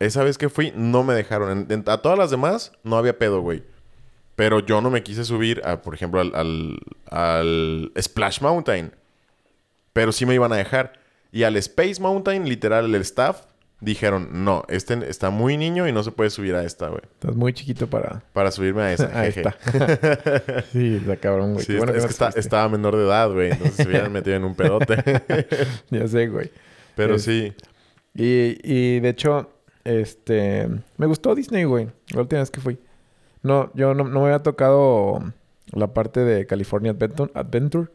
[0.00, 1.66] Esa vez que fui, no me dejaron.
[1.86, 3.62] a todas las demás, no había pedo, güey.
[4.34, 6.78] Pero yo no me quise subir, a, por ejemplo, al,
[7.10, 8.92] al, Splash Mountain.
[9.94, 10.92] Pero sí me iban a dejar.
[11.32, 13.46] Y al Space Mountain, literal, el staff
[13.80, 17.02] dijeron, no, este está muy niño y no se puede subir a esta, güey.
[17.04, 18.22] Estás muy chiquito para...
[18.32, 19.06] Para subirme a esa.
[19.18, 19.56] a esta.
[20.72, 21.64] sí, está cabrón, güey.
[21.64, 23.50] Sí, bueno es no que está- estaba menor de edad, güey.
[23.52, 24.96] Entonces se hubieran metido en un pedote.
[25.90, 26.50] Ya sé, güey.
[26.94, 27.52] Pero Es- sí.
[28.14, 29.50] Y, y de hecho,
[29.84, 30.68] este...
[30.96, 31.88] Me gustó Disney, güey.
[32.14, 32.78] La última vez que fui.
[33.42, 35.22] No, yo no, no me había tocado
[35.72, 37.30] la parte de California Adventure.
[37.34, 37.88] Adventure.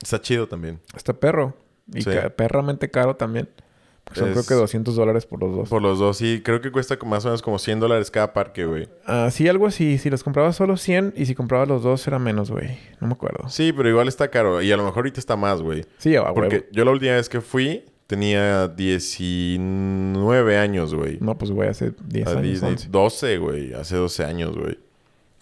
[0.00, 0.78] Está chido también.
[0.96, 1.56] Está perro.
[1.92, 2.10] Y Sí.
[2.10, 3.48] ca- perramente caro también.
[4.12, 5.68] Son creo que 200 dólares por los dos.
[5.68, 6.40] Por los dos, sí.
[6.44, 8.88] Creo que cuesta más o menos como 100 dólares cada parque, güey.
[9.06, 9.98] Ah, sí, algo así.
[9.98, 12.78] Si los comprabas solo 100 y si comprabas los dos era menos, güey.
[13.00, 13.48] No me acuerdo.
[13.48, 14.62] Sí, pero igual está caro.
[14.62, 15.84] Y a lo mejor ahorita está más, güey.
[15.98, 16.34] Sí, a huevo.
[16.34, 21.18] Porque yo la última vez que fui tenía 19 años, güey.
[21.20, 22.42] No, pues, güey, hace 10 a años.
[22.42, 22.72] Disney.
[22.72, 22.88] 11.
[22.90, 23.72] 12, güey.
[23.72, 24.78] Hace 12 años, güey.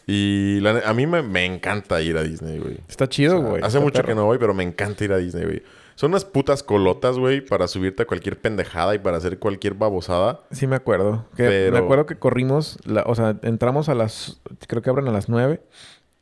[0.07, 2.79] Y la a mí me, me encanta ir a Disney, güey.
[2.88, 3.62] Está chido, O sea, güey.
[3.62, 4.09] hace mucho perro.
[4.09, 5.62] que no voy, pero me encanta ir a Disney, güey.
[5.95, 10.41] Son unas putas colotas, güey, para subirte a cualquier pendejada y para hacer cualquier babosada.
[10.51, 11.27] Sí, me acuerdo.
[11.37, 15.07] Que Pero- Me acuerdo que corrimos, la- o sea, entramos a las, creo que abren
[15.09, 15.61] a las 9.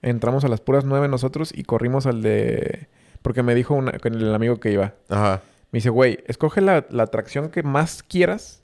[0.03, 2.89] Entramos a las puras 9 nosotros y corrimos al de...
[3.23, 4.95] Porque me dijo una, con el amigo que iba.
[5.09, 5.43] Ajá.
[5.73, 8.63] Me dice, güey, escoge la, la atracción que más quieras,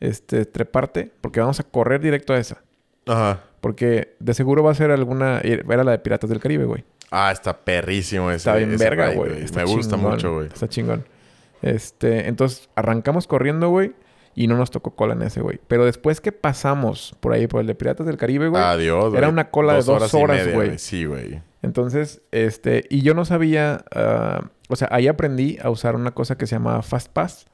[0.00, 2.62] este, treparte, porque vamos a correr directo a esa.
[3.06, 3.40] Ajá.
[3.62, 5.40] Porque de seguro va a ser alguna...
[5.40, 6.84] Era la de Piratas del Caribe, güey.
[7.12, 8.38] Ah, está perrísimo ese.
[8.38, 9.42] Está bien ese verga, ride, güey.
[9.44, 10.48] Está Me gusta mucho, güey.
[10.48, 11.04] Está chingón.
[11.62, 13.94] Este, entonces arrancamos corriendo, güey.
[14.34, 15.60] Y no nos tocó cola en ese, güey.
[15.68, 18.60] Pero después que pasamos por ahí, por el de Piratas del Caribe, güey.
[18.60, 19.18] Adiós, güey.
[19.18, 20.78] Era una cola de dos horas, güey.
[20.78, 21.40] Sí, güey.
[21.62, 26.36] Entonces, este, y yo no sabía, ah, o sea, ahí aprendí a usar una cosa
[26.36, 27.46] que se llama Fast Pass.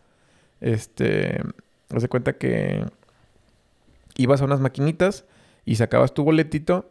[0.63, 1.43] Este,
[1.95, 2.87] haz de cuenta que
[4.17, 5.27] ibas a unas maquinitas
[5.71, 6.91] y sacabas tu boletito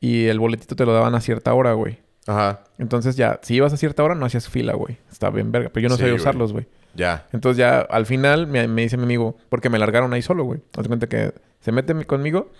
[0.00, 1.98] y el boletito te lo daban a cierta hora, güey.
[2.26, 2.64] Ajá.
[2.78, 4.98] Entonces ya, si ibas a cierta hora no hacías fila, güey.
[5.10, 6.20] Está bien verga, pero yo no Sí, sabía güey.
[6.20, 6.66] usarlos, güey.
[6.94, 7.26] Ya.
[7.32, 10.60] Entonces ya al final me, me dice mi amigo, porque me largaron ahí solo, güey.
[10.76, 12.50] Haz de cuenta que se mete mi- conmigo,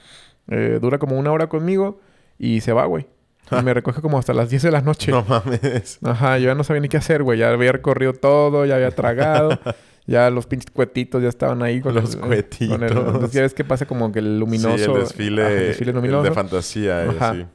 [0.49, 2.01] eh, dura como una hora conmigo
[2.39, 3.07] y se va, güey.
[3.51, 5.11] Y me recoge como hasta las 10 de la noche.
[5.11, 5.99] No mames.
[6.03, 7.39] Ajá, yo ya no sabía ni qué hacer, güey.
[7.39, 9.59] Ya había recorrido todo, ya había tragado.
[10.09, 12.77] ya los pinches cuetitos ya estaban ahí con Los el- cuetitos.
[12.77, 14.77] Con el, entonces ya ves que pasa como que el luminoso.
[14.77, 16.23] Sí, el desfile, Ajá, el desfile el luminoso.
[16.25, 17.35] de fantasía, eh, Ajá.
[17.35, 17.47] sí.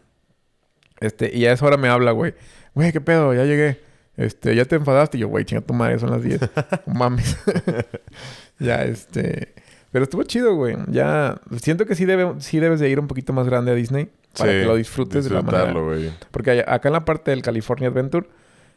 [1.02, 2.34] Este, y a esa hora me habla, güey.
[2.76, 3.34] Güey, ¿qué pedo?
[3.34, 3.82] Ya llegué.
[4.16, 5.18] Este, ya te enfadaste.
[5.18, 6.40] Y yo, güey, chinga tu madre, son las 10.
[6.86, 7.38] No Mames.
[8.60, 9.54] ya, este.
[9.92, 10.76] Pero estuvo chido, güey.
[10.88, 11.42] Ya.
[11.62, 14.10] Siento que sí, debe, sí debes de ir un poquito más grande a Disney.
[14.38, 15.72] Para Sí, que lo disfrutes de la manera.
[15.74, 16.12] güey.
[16.32, 18.28] Porque acá en la parte del California Adventure,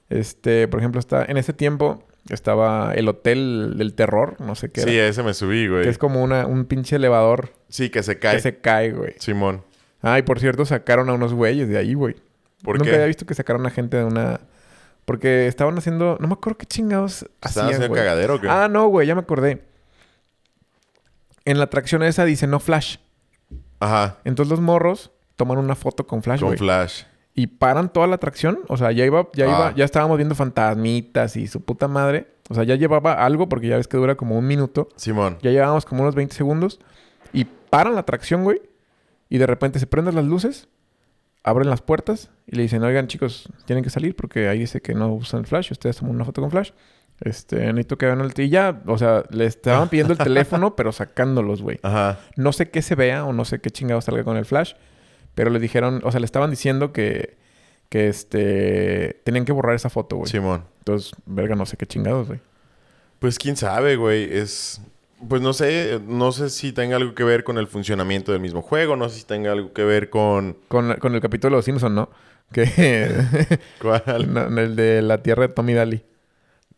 [0.09, 1.25] este, por ejemplo, está.
[1.25, 4.81] En ese tiempo estaba el hotel del terror, no sé qué.
[4.83, 5.83] Sí, era, a ese me subí, güey.
[5.85, 8.37] que es como una, un pinche elevador Sí, que se cae.
[8.37, 9.14] que se cae, güey.
[9.19, 9.62] Simón.
[10.03, 12.16] Ah, y por cierto, sacaron a unos güeyes de ahí, güey.
[12.62, 12.97] ¿Por Nunca qué?
[12.97, 14.40] había visto que sacaron a gente de una.
[15.05, 16.16] Porque estaban haciendo.
[16.21, 18.01] No me acuerdo qué chingados ¿Estaban hacían, haciendo güey.
[18.01, 18.49] cagadero o qué?
[18.49, 19.62] Ah, no, güey, ya me acordé.
[21.45, 22.97] En la atracción esa dice no flash.
[23.79, 24.19] Ajá.
[24.25, 26.59] Entonces los morros toman una foto con flash, Con güey.
[26.59, 27.03] flash.
[27.38, 28.61] Y paran toda la atracción.
[28.68, 29.49] O sea, ya iba, ya Ah.
[29.49, 32.29] iba, ya estábamos viendo fantasmitas y su puta madre.
[32.49, 34.88] O sea, ya llevaba algo porque ya ves que dura como un minuto.
[34.96, 35.37] Simón.
[35.42, 36.81] Ya llevábamos como unos 20 segundos.
[37.33, 38.62] Y paran la atracción, güey.
[39.29, 40.68] Y de repente se prenden las luces.
[41.44, 42.31] Abren las puertas.
[42.46, 45.70] Y le dicen, oigan, chicos, tienen que salir porque ahí dice que no usan flash.
[45.72, 46.70] Ustedes toman una foto con flash.
[47.20, 48.33] Este, necesito que vean el...
[48.37, 51.79] Y ya, o sea, le estaban pidiendo el teléfono, pero sacándolos, güey.
[51.83, 52.18] Ajá.
[52.37, 54.72] No sé qué se vea o no sé qué chingado salga con el flash.
[55.37, 57.37] Pero le dijeron, o sea, le estaban diciendo que,
[57.90, 60.31] que este, tenían que borrar esa foto, güey.
[60.31, 60.64] Simón.
[60.79, 62.40] Entonces, verga, no sé qué chingados, güey.
[63.18, 64.35] Pues quién sabe, güey.
[64.35, 64.81] Es.
[65.29, 68.62] Pues no sé, no sé si tenga algo que ver con el funcionamiento del mismo
[68.62, 70.57] juego, no sé si tenga algo que ver con.
[70.68, 72.09] Con, con el capítulo de los Simpsons, ¿no?
[72.51, 73.11] Que...
[73.79, 74.33] ¿Cuál?
[74.33, 76.03] no, el de la tierra de Tommy Daly.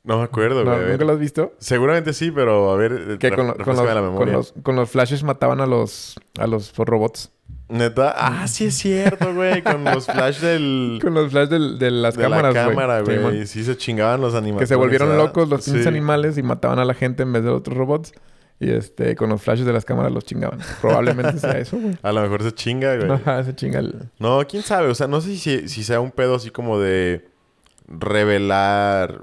[0.05, 0.91] No me acuerdo, güey.
[0.93, 1.53] ¿Nunca lo has visto?
[1.59, 4.91] Seguramente sí, pero a ver, Que ref- con, con los, la con, los, con los
[4.91, 7.31] flashes mataban a los, a los robots.
[7.69, 11.91] Neta, ah, sí es cierto, güey, con los flash del Con los flashes del- de
[11.91, 12.77] las de cámaras, la güey.
[12.77, 13.47] cámara, Sí, güey.
[13.47, 14.61] Sí, se chingaban los animales.
[14.67, 15.87] que se volvieron locos los Sí.
[15.87, 18.13] animales y mataban a la gente en vez de otros robots.
[18.61, 20.59] Y este, con los flashes de las cámaras los chingaban.
[20.81, 21.97] Probablemente sea eso, güey.
[22.03, 23.11] A lo mejor se chinga, güey.
[23.11, 24.09] Ajá, se chinga el...
[24.19, 24.89] No, quién sabe.
[24.89, 27.29] O sea, no sé si, si sea un pedo así como de
[27.87, 29.21] revelar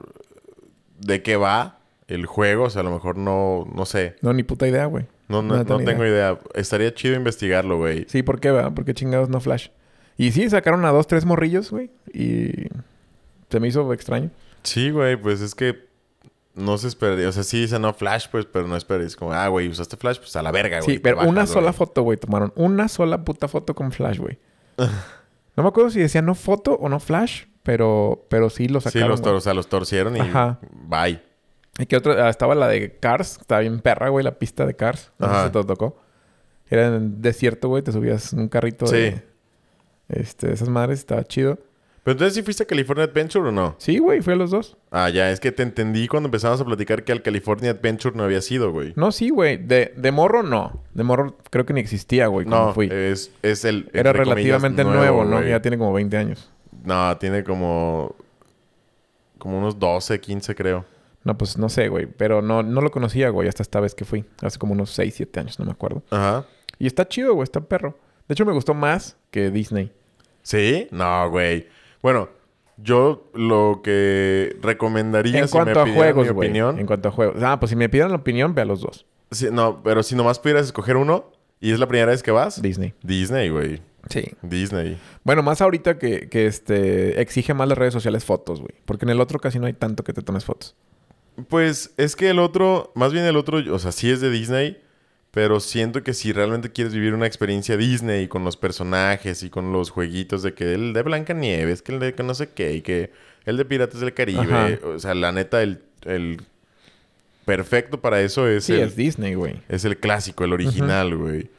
[1.06, 2.66] de qué va el juego.
[2.66, 4.16] O sea, a lo mejor no, no sé.
[4.22, 5.06] No, ni puta idea, güey.
[5.28, 6.40] No, no, no tengo idea.
[6.54, 8.06] Estaría chido investigarlo, güey.
[8.10, 8.72] Sí, ¿por qué, va?
[8.72, 9.70] ¿Por qué chingados no flash?
[10.18, 11.90] Y sí, sacaron a dos, tres morrillos, güey.
[12.14, 12.68] Y
[13.50, 14.30] se me hizo extraño.
[14.64, 15.86] Sí, güey, pues es que
[16.54, 17.28] no se esperaría.
[17.28, 19.16] O sea, sí dice no flash, pues, pero no esperes.
[19.16, 20.96] Como, ah, güey, usaste flash, pues a la verga, güey.
[20.96, 21.54] Sí, pero bajas, una güey.
[21.54, 22.54] sola foto, güey, tomaron.
[22.56, 24.38] Una sola puta foto con flash, güey.
[24.78, 28.86] no me acuerdo si decía no foto o no flash, pero, pero sí lo Sí,
[28.92, 29.10] sacaron.
[29.10, 29.34] los, güey.
[29.36, 30.60] o sea, los torcieron y Ajá.
[30.72, 31.20] bye.
[31.78, 32.28] ¿Y qué otra?
[32.28, 33.38] Ah, estaba la de Cars.
[33.42, 35.12] Estaba bien perra, güey, la pista de Cars.
[35.20, 35.98] No sé si te tocó.
[36.70, 37.84] Era en desierto, güey.
[37.84, 39.12] Te subías en un carrito de...
[39.12, 39.22] Sí.
[40.08, 41.00] Este, esas madres.
[41.00, 41.60] Estaba chido.
[42.04, 43.76] Pero entonces, ¿sí fuiste a California Adventure o no?
[43.80, 44.22] Sí, güey.
[44.22, 44.78] Fui a los dos.
[44.92, 45.32] Ah, ya.
[45.32, 48.72] Es que te entendí cuando empezamos a platicar que al California Adventure no había sido,
[48.72, 48.94] güey.
[48.96, 49.58] No, sí, güey.
[49.58, 50.82] De, de morro, no.
[50.94, 52.88] De morro creo que ni existía, güey, cuando No, fui.
[52.92, 53.90] es, es el...
[53.92, 55.44] Era comillas, relativamente nuevo, ¿no?
[55.44, 56.50] Ya tiene como 20 años.
[56.86, 58.16] No, tiene como...
[59.38, 60.86] Como unos 12, 15, creo.
[61.24, 62.06] No, pues no sé, güey.
[62.06, 64.26] Pero no, no lo conocía, güey, hasta esta vez que fui.
[64.42, 66.04] Hace como unos 6, 7 años, no me acuerdo.
[66.10, 66.46] Ajá.
[66.80, 67.44] Y está chido, güey.
[67.44, 67.98] Está perro.
[68.28, 69.92] De hecho, me gustó más que Disney.
[70.42, 70.88] ¿Sí?
[70.92, 71.68] No, güey.
[72.02, 72.30] Bueno,
[72.78, 76.48] yo lo que recomendaría En si me cuanto a pidieran juegos, mi güey.
[76.50, 76.80] opinión...
[76.80, 77.42] En cuanto a juegos.
[77.42, 79.06] Ah, pues si me pidieran la opinión, ve a los dos.
[79.32, 82.62] Sí, no, pero si nomás pudieras escoger uno y es la primera vez que vas,
[82.62, 82.94] Disney.
[83.02, 83.82] Disney, güey.
[84.10, 84.24] Sí.
[84.42, 84.98] Disney.
[85.24, 88.74] Bueno, más ahorita que, que este exige más las redes sociales fotos, güey.
[88.86, 90.76] Porque en el otro casi no hay tanto que te tomes fotos.
[91.50, 94.82] Pues es que el otro, más bien el otro, o sea, sí es de Disney,
[95.32, 99.74] pero siento que si realmente quieres vivir una experiencia Disney con los personajes y con
[99.74, 102.82] los jueguitos de que el de Blancanieves, que el de que no sé qué, y
[102.82, 103.12] que
[103.44, 104.80] el de Piratas del Caribe, Ajá.
[104.88, 106.42] o sea, la neta, el, el
[107.44, 109.62] perfecto para eso es, Sí, el, es Disney, güey.
[109.68, 111.50] es el clásico, el original, güey.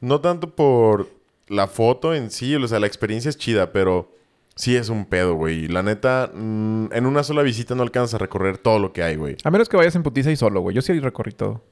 [0.00, 1.08] No tanto por
[1.52, 4.10] la foto en sí, o sea, la experiencia es chida, pero
[4.54, 5.68] sí es un pedo, güey.
[5.68, 9.16] La neta, mm, en una sola visita no alcanzas a recorrer todo lo que hay,
[9.16, 9.36] güey.
[9.44, 10.74] A menos que vayas en putiza y solo, güey.
[10.74, 11.62] Yo sí recorrí todo.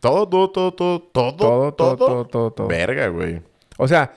[0.00, 2.68] Todo, todo, todo, todo, todo, Todo, todo, todo, todo, todo.
[2.68, 3.40] Verga, güey.
[3.78, 4.14] O sea,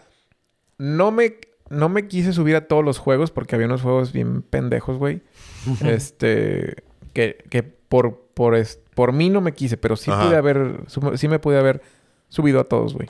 [0.77, 1.37] no me,
[1.69, 5.21] no me quise subir a todos los juegos porque había unos juegos bien pendejos, güey.
[5.85, 10.25] este, que, que por, por, es- por mí no me quise, pero sí Ajá.
[10.25, 10.81] pude haber,
[11.15, 11.81] sí me pude haber
[12.29, 13.09] subido a todos, güey.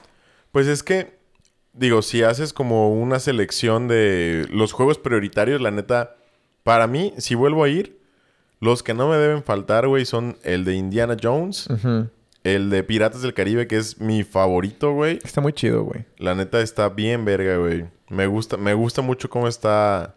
[0.52, 1.20] Pues es que,
[1.74, 6.16] digo, si haces como una selección de los juegos prioritarios, la neta,
[6.64, 8.00] para mí, si vuelvo a ir,
[8.60, 11.68] los que no me deben faltar, güey, son el de Indiana Jones,
[12.44, 15.20] el de Piratas del Caribe, que es mi favorito, güey.
[15.24, 16.06] Está muy chido, güey.
[16.18, 17.86] La neta está bien verga, güey.
[18.10, 20.16] Me gusta, me gusta mucho cómo está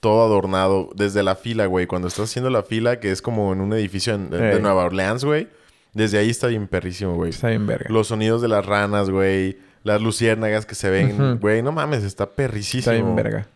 [0.00, 1.86] todo adornado desde la fila, güey.
[1.86, 4.60] Cuando estás haciendo la fila, que es como en un edificio en- de.
[4.60, 5.48] Nueva Orleans, güey.
[5.94, 7.30] Desde ahí está bien perrísimo, güey.
[7.30, 7.86] Está bien verga.
[7.88, 9.56] Los sonidos de las ranas, güey.
[9.86, 11.62] Las luciérnagas que se ven, güey.
[11.62, 12.80] No mames, está perrísimo.
[12.80, 13.46] Está bien verga.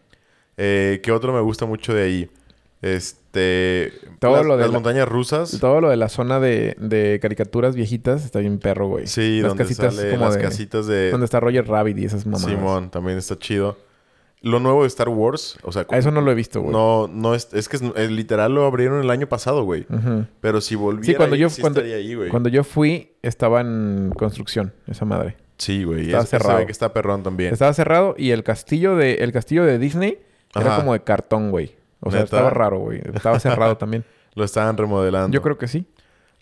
[0.56, 2.30] Eh, ¿Qué otro me gusta mucho de ahí?
[2.82, 3.92] Este...
[4.18, 5.58] Todo las, lo de las la- montañas rusas.
[5.60, 9.06] Todo lo de la zona de, de caricaturas viejitas está bien perro, güey.
[9.06, 10.40] Sí, las donde casitas sale como las de...
[10.42, 11.10] casitas de...
[11.10, 12.46] Donde está Roger Rabbit y esas mamadas.
[12.50, 13.76] Simón, también está chido.
[14.42, 15.84] Lo nuevo de Star Wars, o sea...
[15.90, 16.72] Eso no lo he visto, güey.
[16.72, 17.48] No, no es...
[17.52, 19.86] Es que es- literal lo abrieron el año pasado, güey.
[20.40, 22.30] Pero si volviera Sí, cuando ahí, yo, sí cuando, estaría ahí, güey.
[22.30, 25.36] cuando yo fui, estaba en construcción, esa madre.
[25.60, 26.06] Sí, güey.
[26.06, 26.58] Estaba Es- se cerrado.
[26.58, 27.52] ve que está perrón también.
[27.52, 30.18] Estaba cerrado y el castillo de, el castillo de Disney
[30.54, 31.76] era como de cartón, güey.
[32.00, 33.00] O sea, estaba raro, güey.
[33.14, 34.04] Estaba cerrado también.
[34.34, 35.32] Lo estaban remodelando.
[35.34, 35.86] Yo creo que sí.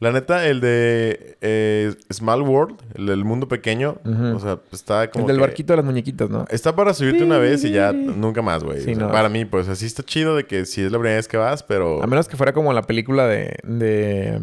[0.01, 5.25] La neta, el de eh, Small World, el del mundo pequeño, o sea, está como
[5.25, 6.45] el del que- barquito de las muñequitas, ¿no?
[6.51, 8.81] Está para subirte una vez y ya nunca más, güey.
[8.83, 9.11] Sí, O sea, no.
[9.13, 11.65] Para mí, pues así está chido de que si es la primera vez que vas,
[11.65, 12.01] pero...
[12.01, 13.57] A menos que fuera como la película de...
[13.65, 14.41] de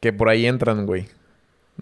[0.00, 1.06] que por ahí entran, güey.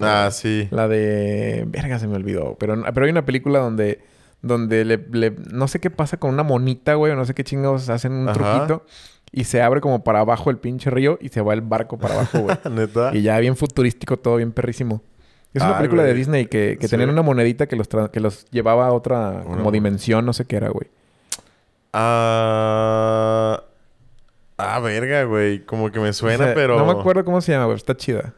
[0.01, 0.69] Ah, sí.
[0.71, 1.65] La de...
[1.69, 2.57] Verga, se me olvidó.
[2.59, 4.01] Pero, pero hay una película donde...
[4.41, 7.13] Donde le, le- No sé qué pasa con una monita, güey.
[7.13, 8.39] O no sé qué chingados hacen un Ajá.
[8.67, 8.85] truquito.
[9.31, 11.19] Y se abre como para abajo el pinche río.
[11.21, 12.57] Y se va el barco para abajo, güey.
[12.71, 13.11] Neta.
[13.15, 15.03] y ya bien futurístico, todo bien perrísimo.
[15.55, 16.15] Es una Ay, película de.
[16.15, 16.91] Disney que, que Sí.
[16.93, 20.25] tenían una monedita que los, que los llevaba a otra como dimensión.
[20.27, 20.89] No sé qué era, güey.
[22.33, 23.63] Ah...
[24.59, 25.65] Ah, verga, güey.
[25.65, 26.79] Como que me suena, O sea, pero...
[26.79, 27.77] No me acuerdo cómo se llama, güey.
[27.77, 28.33] Está chida.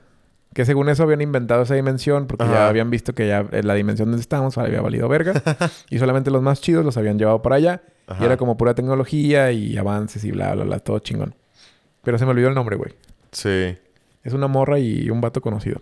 [0.54, 3.74] Que según eso habían inventado esa dimensión porque ya habían visto que ya en la
[3.74, 5.42] dimensión donde estábamos había valido verga.
[5.90, 7.82] y solamente los más chidos los habían llevado para allá.
[8.06, 8.22] Ajá.
[8.22, 10.78] Y era como pura tecnología y avances y bla, bla, bla.
[10.78, 11.34] Todo chingón.
[12.04, 12.92] Pero se me olvidó el nombre, güey.
[13.32, 13.76] Sí.
[14.22, 15.80] Es una morra y un vato conocido.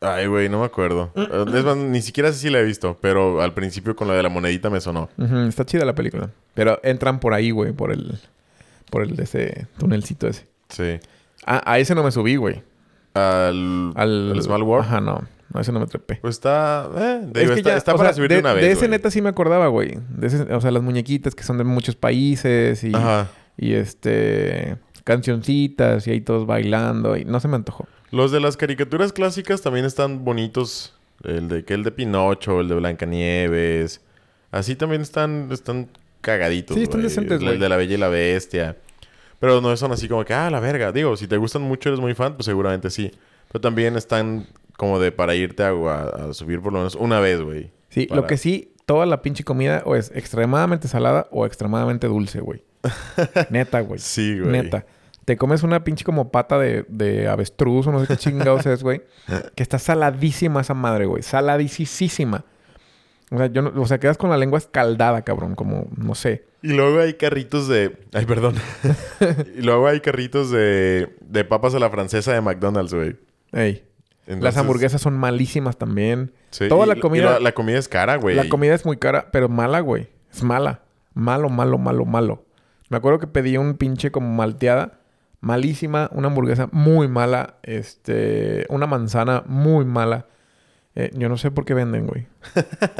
[0.00, 1.10] Ay, güey, no me acuerdo.
[1.16, 4.22] Es más, ni siquiera sé si la he visto, pero al principio con lo de
[4.22, 5.08] la monedita me sonó.
[5.48, 6.30] Está chida la película.
[6.54, 7.72] Pero entran por ahí, güey.
[7.72, 8.18] Por el...
[8.90, 10.46] Por el de ese tunelcito ese.
[10.68, 11.00] Sí.
[11.44, 12.62] Ah, a ese no me subí, güey.
[13.16, 14.32] Al, Al...
[14.32, 14.86] al Small World.
[14.86, 15.24] Ajá, no.
[15.52, 16.16] No, a ese no me trepé.
[16.16, 16.88] Pues está...
[16.96, 18.78] Eh, digo, Es que está, ya, está para sea, subirte de, una vez, de ese
[18.80, 18.90] güey.
[18.90, 19.98] neta sí me acordaba, güey.
[20.10, 23.28] De ese- o sea, las muñequitas que son de muchos países y, Ajá.
[23.56, 27.86] y este cancioncitas y ahí todos bailando y no se me antojó.
[28.10, 30.94] Los de las caricaturas clásicas también están bonitos.
[31.22, 34.00] El de que el de Pinocho, el de Blancanieves.
[34.50, 35.88] Así también están, están
[36.20, 36.76] cagaditos.
[36.76, 37.08] Sí, están güey.
[37.08, 37.58] decentes, El güey.
[37.58, 38.76] de la Bella y la Bestia.
[39.38, 40.92] Pero no son así como que, ah, la verga.
[40.92, 43.10] Digo, si te gustan mucho, eres muy fan, pues seguramente sí.
[43.52, 44.46] Pero también están
[44.76, 47.70] como de para irte a, a- a subir por lo menos una vez, güey.
[47.90, 52.06] Sí, Para- lo que sí, toda la pinche comida o es extremadamente salada o extremadamente
[52.08, 52.62] dulce, güey.
[53.50, 53.98] Neta, güey.
[53.98, 54.52] Sí, güey.
[54.52, 54.86] Neta.
[55.24, 58.82] Te comes una pinche como pata de, de avestruz o no sé qué chingados es,
[58.82, 59.02] güey.
[59.56, 61.22] Que está saladísima esa madre, güey.
[61.22, 62.44] Saladísima.
[63.30, 65.54] O sea, yo no- o sea, quedas con la lengua escaldada, cabrón.
[65.56, 66.44] Como, no sé.
[66.62, 67.96] Y luego hay carritos de...
[68.12, 68.54] Ay, perdón.
[69.56, 73.16] y luego hay carritos de, de papas a la francesa de McDonald's, güey.
[73.52, 73.84] Ey.
[74.26, 76.32] Las hamburguesas son malísimas también.
[76.50, 77.32] Sí, Toda y- la y comida...
[77.34, 78.34] La, la comida es cara, güey.
[78.36, 80.08] La comida es muy cara, pero mala, güey.
[80.32, 80.82] Es mala.
[81.14, 82.44] Malo, malo, malo, malo.
[82.90, 85.00] Me acuerdo que pedí un pinche como malteada.
[85.40, 86.10] Malísima.
[86.12, 87.56] Una hamburguesa muy mala.
[87.62, 88.66] Este...
[88.68, 90.26] Una manzana muy mala.
[90.96, 92.26] Eh, yo no sé por qué venden, güey.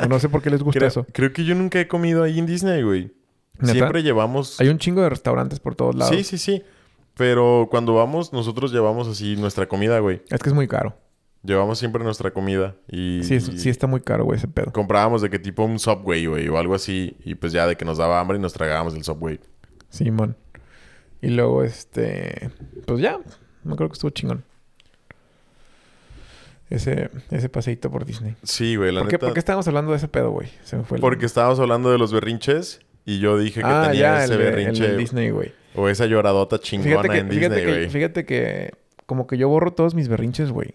[0.01, 1.07] Yo no sé por qué les gusta creo, eso.
[1.13, 3.13] creo que yo nunca he comido ahí en Disney, güey.
[3.59, 3.73] ¿Neta?
[3.73, 4.61] Siempre llevamos...
[4.61, 6.15] Hay un chingo de restaurantes por todos lados.
[6.15, 6.63] Sí, sí, sí.
[7.15, 10.21] Pero cuando vamos, nosotros llevamos así nuestra comida, güey.
[10.29, 10.95] Es que es muy caro.
[11.43, 12.77] Llevamos siempre nuestra comida.
[12.91, 14.73] Y, Sí, es- y sí está muy caro, güey, ese pedo.
[14.73, 17.17] comprábamos de que tipo un Subway, güey, o algo así.
[17.25, 19.41] Y pues ya de que nos daba hambre y nos tragábamos el Subway.
[19.89, 20.37] Sí, man.
[21.23, 22.51] Y luego, este...
[22.87, 23.19] Pues ya.
[23.65, 24.45] Me acuerdo que estuvo chingón.
[26.69, 28.35] Ese, ese paseíto por Disney.
[28.43, 29.27] Sí, güey, la ¿Por qué, neta.
[29.27, 30.49] por qué estábamos hablando de ese pedo, güey?
[30.65, 31.01] Se me fue el...
[31.01, 34.41] Porque estábamos hablando de los berrinches y yo dije que ah, tenía ya, ese el,
[34.41, 35.53] el berrinche de Disney, güey.
[35.77, 37.91] o esa lloradota chingona Fíjate que, en fíjate, Disney, que, güey.
[37.91, 38.71] fíjate que
[39.07, 40.75] como que yo borro todos mis berrinches, güey.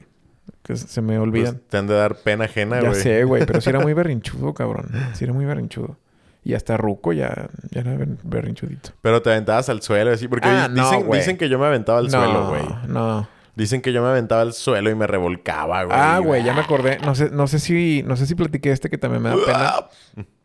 [0.64, 1.62] Que se me Pues, olvidan.
[1.70, 3.02] te han de dar pena ajena, ya güey.
[3.02, 4.90] sé, güey, pero sí era muy berrinchudo, cabrón.
[5.14, 5.98] Sí era muy berrinchudo.
[6.44, 8.92] Y hasta Ruco ya, ya era ber- berrinchudito.
[9.02, 10.28] Pero te aventabas al suelo así.
[10.28, 12.64] Porque Ah, di- no, dicen, dicen que yo me aventaba al no, suelo, güey.
[12.88, 13.28] No.
[13.56, 15.98] Dicen que yo me aventaba al suelo y me revolcaba, güey.
[16.00, 17.00] Ah, güey, ya me acordé.
[17.00, 20.26] No sé, no sé si, no sé si platiqué este que también me da pena.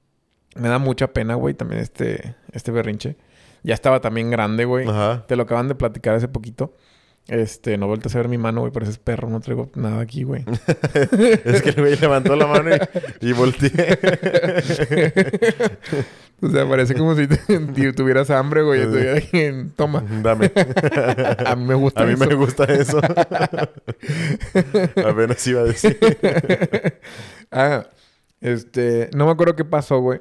[0.57, 3.19] Me da mucha pena, güey, también este, este berrinche.
[3.63, 4.89] Ya estaba también grande, güey.
[4.89, 5.27] Ajá.
[5.27, 6.75] Te lo acaban de platicar hace poquito.
[7.29, 10.45] Este, no vueltas a ver mi mano, güey, pareces perro, no traigo nada aquí, güey.
[11.45, 12.71] es que el güey levantó la mano
[13.21, 13.99] y, y volteé.
[16.41, 17.27] o sea, parece como si
[17.97, 18.83] tuvieras hambre, güey.
[19.17, 19.43] Aquí
[19.75, 20.05] Toma.
[20.23, 20.53] Dame.
[21.45, 22.27] A mí me gusta A mí eso.
[22.27, 23.01] me gusta eso.
[25.05, 25.99] Apenas iba a decir.
[27.51, 27.87] Ah,
[28.41, 30.21] este, no me acuerdo qué pasó, güey.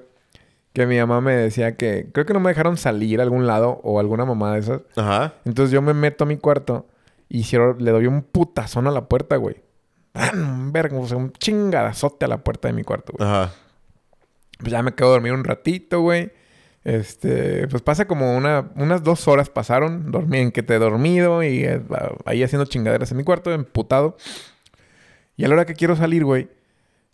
[0.73, 3.79] Que mi mamá me decía que creo que no me dejaron salir a algún lado
[3.83, 4.81] o alguna mamá de esas.
[4.95, 5.35] Ajá.
[5.45, 6.87] Entonces yo me meto a mi cuarto
[7.29, 7.43] y
[7.79, 9.63] le doy un putazón a la puerta, güey.
[10.33, 13.27] Un verga, o sea, un chingadazote a la puerta de mi cuarto, güey.
[13.27, 13.53] Ajá.
[14.59, 16.31] Pues ya me quedo dormir un ratito, güey.
[16.85, 20.11] Este, pues pasa como una, unas dos horas pasaron.
[20.11, 21.81] Dormí en que te he dormido y eh,
[22.25, 24.15] ahí haciendo chingaderas en mi cuarto, emputado.
[25.35, 26.49] Y a la hora que quiero salir, güey,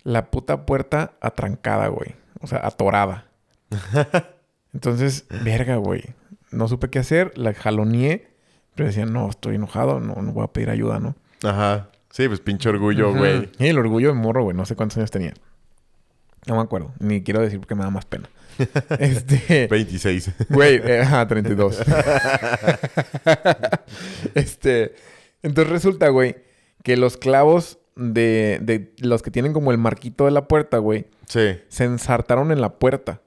[0.04, 2.16] la puta puerta atrancada, güey.
[2.42, 3.30] O sea, atorada.
[4.74, 6.04] Entonces, verga, güey.
[6.52, 8.31] No supe qué hacer, la jaloneé.
[8.82, 11.14] Pero decía, no, estoy enojado, no, no voy a pedir ayuda, ¿no?
[11.44, 11.90] Ajá.
[12.10, 13.48] Sí, pues pinche orgullo, güey.
[13.60, 14.58] Y el orgullo de morro, güey.
[14.58, 15.36] No sé cuántos años tenía.
[16.48, 16.92] No me acuerdo.
[16.98, 18.28] Ni quiero decir porque me da más pena.
[19.00, 19.68] este...
[19.68, 20.32] 26.
[20.50, 21.80] Güey, eh, ajá, 32.
[24.34, 24.96] este...
[25.44, 26.38] Entonces resulta, güey,
[26.84, 31.06] que los clavos de, de los que tienen como el marquito de la puerta, güey,
[31.28, 31.60] Sí.
[31.68, 33.22] se ensartaron en la puerta.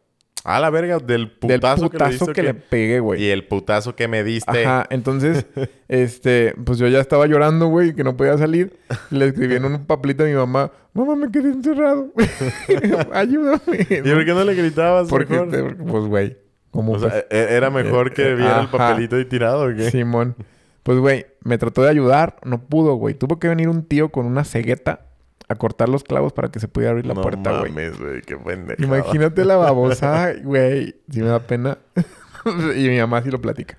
[0.47, 3.25] A la verga, del putazo, del putazo que que, le le pegué, güey.
[3.25, 4.67] Y el putazo que me diste.
[4.67, 5.47] Ajá, entonces,
[5.89, 8.79] este, pues yo ya estaba llorando, güey, que no podía salir.
[9.11, 12.13] Le escribí en un papelito a mi mamá, mamá, me quedé encerrado.
[13.15, 13.79] Ayúdame.
[13.89, 15.51] ¿Y por qué no le gritabas Porque, mejor?
[15.51, 16.37] te- pues, güey,
[16.71, 19.75] como O sea, pues, e- era mejor que eh, viera el papelito ahí tirado, ¿o
[19.75, 19.91] qué?
[19.91, 20.37] Simón.
[20.83, 23.15] Pues, güey, me trató de ayudar, no pudo, güey.
[23.15, 25.07] Tuvo que venir un tío con una cegueta
[25.49, 27.71] a cortar los clavos para que se pudiera abrir la no puerta, güey.
[27.71, 28.23] mames, güey.
[28.23, 28.83] Qué pendejo.
[28.83, 30.97] Imagínate la babosa, güey.
[31.11, 31.79] Si me da pena.
[32.77, 33.79] y mi mamá sí lo platica.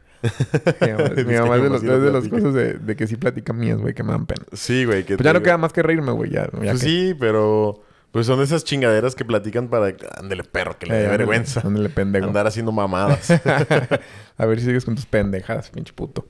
[0.82, 2.38] Mi mamá, mi Dice mamá es de, los, sí lo de las platica.
[2.38, 4.46] cosas de, de que sí platican mías, güey, que me dan pena.
[4.54, 5.04] Sí, güey.
[5.06, 6.32] que Pues ya no queda más que reírme, güey.
[6.32, 7.82] Ya, ya Pues que- sí, pero...
[8.12, 9.94] Pues son esas chingaderas que platican para...
[10.18, 11.60] Ándele, perro, que le Eh, dé vergüenza.
[11.66, 12.26] ándale, pendejo.
[12.28, 13.30] Andar haciendo mamadas.
[13.30, 16.26] a ver si sigues con tus pendejadas, pinche puto.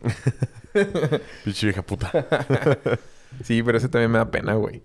[1.43, 2.11] Pinche vieja puta.
[3.43, 4.81] Sí, pero ese también me da pena, güey.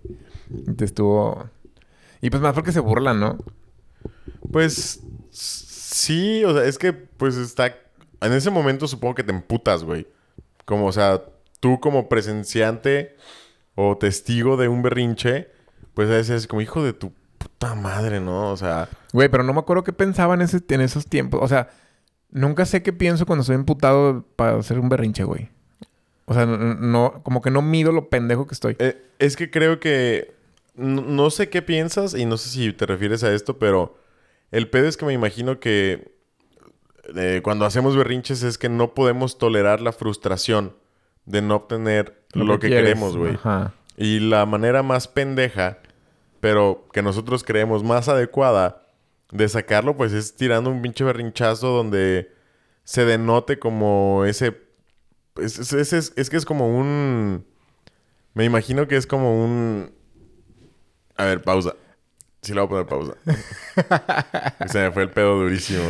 [0.67, 1.49] Y Te estuvo...
[2.21, 3.37] Y pues más porque se burlan, ¿no?
[4.51, 5.01] Pues...
[5.31, 7.75] Sí, o sea, es que pues está...
[8.21, 10.07] En ese momento supongo que te emputas, güey.
[10.65, 11.21] Como, o sea,
[11.59, 13.15] tú como presenciante
[13.75, 15.49] o testigo de un berrinche,
[15.93, 18.51] pues a veces es como, hijo de tu puta madre, ¿no?
[18.51, 18.87] O sea...
[19.13, 21.41] Güey, pero no me acuerdo qué pensaba en, ese, en esos tiempos.
[21.43, 21.69] O sea,
[22.29, 25.49] nunca sé qué pienso cuando estoy emputado para hacer un berrinche, güey.
[26.25, 28.75] O sea, no, no- como que no mido lo pendejo que estoy.
[28.79, 30.33] Eh, es que creo que...
[30.73, 33.97] No, no sé qué piensas y no sé si te refieres a esto, pero...
[34.51, 36.13] El pedo es que me imagino que...
[37.15, 40.75] eh, cuando hacemos berrinches es que no podemos tolerar la frustración
[41.25, 43.33] de no obtener lo, que, queremos, güey.
[43.97, 45.79] Y la manera más pendeja,
[46.41, 48.87] pero que nosotros creemos más adecuada
[49.31, 52.31] de sacarlo, pues es tirando un pinche berrinchazo donde
[52.83, 54.59] se denote como ese
[55.37, 57.45] Es, es, es- es- es que es como un...
[58.33, 59.91] Me imagino que es como un...
[61.21, 61.75] A ver, pausa.
[62.41, 63.13] Sí le voy a poner pausa.
[64.67, 65.83] Se me fue el pedo durísimo.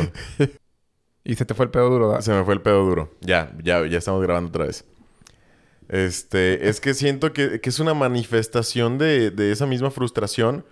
[1.24, 2.20] Y se te fue el pedo duro, ¿verdad?
[2.22, 3.14] Se me fue el pedo duro.
[3.22, 4.84] Ya, ya, ya estamos grabando otra vez.
[5.88, 10.66] Este, es que siento que, que es una manifestación de, de esa misma frustración,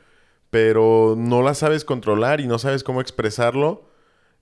[0.50, 3.88] pero no la sabes controlar y no sabes cómo expresarlo.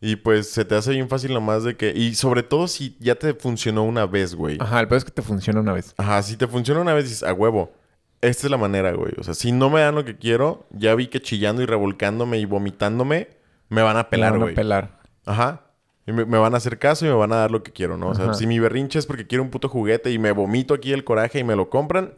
[0.00, 1.92] Y pues se te hace bien fácil nomás de que...
[1.94, 4.58] Y sobre todo si ya te funcionó una vez, güey.
[4.60, 5.94] Ajá, el pedo es que te funciona una vez.
[5.96, 7.72] Ajá, si te funciona una vez, dices, a huevo.
[8.20, 9.12] Esta es la manera, güey.
[9.18, 12.38] O sea, si no me dan lo que quiero, ya vi que chillando y revolcándome
[12.38, 13.28] y vomitándome,
[13.68, 14.54] me van a pelar, Te van a güey.
[14.54, 14.98] pelar.
[15.24, 15.62] Ajá.
[16.06, 17.96] Y me, me van a hacer caso y me van a dar lo que quiero,
[17.96, 18.08] ¿no?
[18.08, 18.34] O sea, Ajá.
[18.34, 21.38] si mi berrinche es porque quiero un puto juguete y me vomito aquí el coraje
[21.38, 22.14] y me lo compran,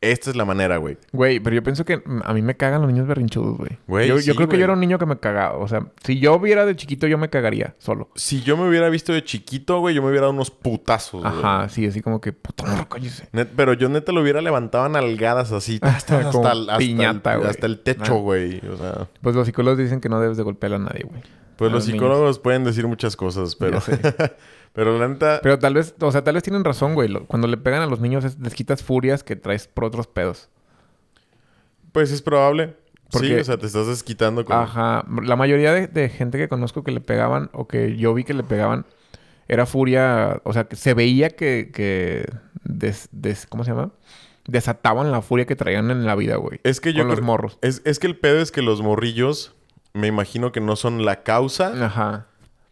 [0.00, 0.96] esta es la manera, güey.
[1.12, 3.70] Güey, pero yo pienso que a mí me cagan los niños berrinchudos, güey.
[3.88, 5.58] Güey, yo, creo que yo era un niño que me cagaba.
[5.58, 8.08] O sea, si yo hubiera de chiquito, yo me cagaría solo.
[8.14, 11.32] Si yo me hubiera visto de chiquito, güey, yo me hubiera dado unos putazos, güey.
[11.32, 13.28] Ajá, sí, así como que, puto morro, cállese.
[13.32, 15.78] Net- pero yo neta lo hubiera levantado a nalgadas así.
[15.82, 17.50] Hasta, hasta, Como hasta piñata, el, güey.
[17.50, 18.20] hasta el techo, Ah.
[18.20, 18.60] güey.
[18.68, 21.22] O sea, Pues los psicólogos dicen que no debes de golpear a nadie, güey.
[21.58, 22.00] Pues los niños.
[22.02, 23.80] psicólogos pueden decir muchas cosas, pero...
[24.72, 25.40] pero la neta...
[25.42, 27.12] Pero tal vez, o sea, tal vez tienen razón, güey.
[27.26, 30.48] Cuando le pegan a los niños es- les quitas furias que traes por otros pedos.
[31.92, 32.76] Pues es probable.
[33.10, 34.56] Sí, Porque- o sea, te estás desquitando con...
[34.56, 35.04] Ajá.
[35.22, 38.34] La mayoría de, de gente que conozco que le pegaban o que yo vi que
[38.34, 38.84] le pegaban
[39.48, 40.40] era furia.
[40.44, 42.26] O sea, que se veía que, que
[42.64, 43.90] des- des- ¿cómo se llama?
[44.46, 46.60] Desataban la furia que traían en la vida, güey.
[46.64, 47.58] Es que yo Con los morros.
[47.62, 49.54] Es, es que el pedo es que los morrillos,
[49.94, 52.26] me imagino que no son la causa Ajá.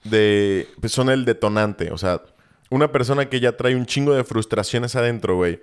[0.04, 0.68] de...
[0.80, 1.90] Pues son el detonante.
[1.92, 2.22] O sea,
[2.70, 5.60] una persona que ya trae un chingo de frustraciones adentro, güey.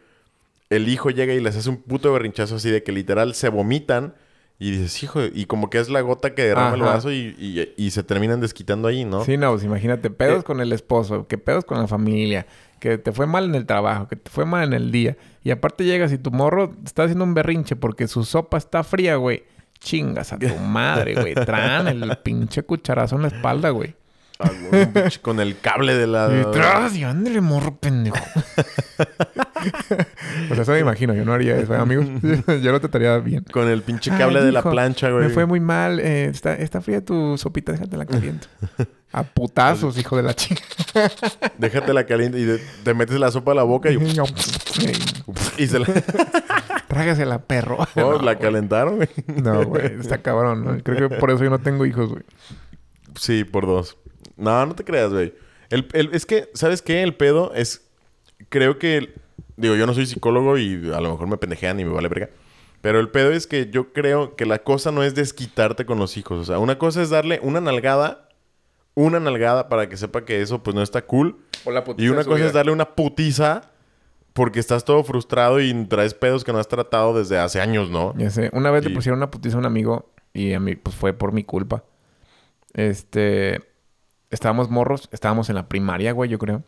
[0.70, 4.14] El hijo llega y les hace un puto berrinchazo así de que literal se vomitan.
[4.60, 7.74] Y dices, hijo, y como que es la gota que derrama el vaso y, y-
[7.76, 9.26] y se terminan desquitando ahí, ¿no?
[9.26, 10.44] Sí, no, pues imagínate, pedos Eh.
[10.44, 12.46] con el esposo, que pedos con la familia,
[12.80, 15.18] que te fue mal en el trabajo, que te fue mal en el día.
[15.44, 19.16] Y aparte llegas y tu morro está haciendo un berrinche porque su sopa está fría,
[19.18, 19.44] güey.
[19.84, 21.36] Chingas a tu madre, güey.
[21.36, 23.96] Traen el pinche cucharazo en la espalda, güey.
[24.40, 26.30] Ah, güey, un pinche con el cable de la...
[26.32, 28.18] Y tras, y ándale, morro pendejo.
[30.48, 32.06] pues eso me imagino, yo no haría eso, ¿eh, amigos.
[32.64, 33.46] yo lo trataría bien.
[33.52, 35.28] Con el pinche Ay, cable de la plancha, güey.
[35.28, 36.00] Me fue muy mal.
[36.00, 38.48] eh, está, está fría tu sopita, déjate la caliento.
[39.12, 40.64] A putazos, hijo de la chica.
[41.60, 43.98] Déjatela caliente y te metes la sopa a la boca y...
[45.58, 45.86] y se la...
[46.94, 47.78] Trágasela, perro.
[47.96, 49.10] Oh, No, la calentaron, güey.
[49.42, 49.86] No, güey.
[50.00, 50.84] Está cabrón, ¿no?
[50.84, 52.24] Creo que por eso yo no tengo hijos, güey.
[53.20, 53.98] Sí, por dos.
[54.38, 55.34] No, no te creas, güey.
[55.70, 57.04] El, el- es que, ¿sabes qué?
[57.04, 57.90] El pedo es...
[58.50, 59.14] Creo que...
[59.56, 62.30] Digo, yo no soy psicólogo y a lo mejor me pendejean y me vale verga.
[62.82, 66.18] Pero el pedo es que yo creo que la cosa no es desquitarte con los
[66.18, 66.40] hijos.
[66.40, 68.30] O sea, una cosa es darle una nalgada...
[68.96, 71.40] Una nalgada para que sepa que eso pues no está cool.
[71.66, 73.72] O la Y una cosa es darle una putiza
[74.34, 78.14] porque estás todo frustrado y traes pedos que no has tratado desde hace años, ¿no?
[78.18, 78.50] Ya sé.
[78.54, 78.90] Una vez Sí.
[78.90, 81.84] le pusieron una putiza a un amigo y a mí, pues fue por mi culpa.
[82.74, 83.62] Este.
[84.32, 86.64] Estábamos morros, estábamos en la primaria, güey, yo creo.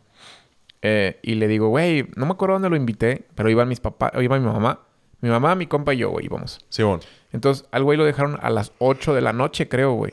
[0.82, 4.12] Eh, y le digo, güey, no me acuerdo dónde lo invité, pero iban mis papás,
[4.22, 4.80] iba mi mamá.
[5.20, 6.60] Mi mamá, mi compa y yo, güey, íbamos.
[6.68, 7.00] Simón.
[7.32, 10.12] Entonces, al güey lo dejaron a las 8 de la noche, creo, güey.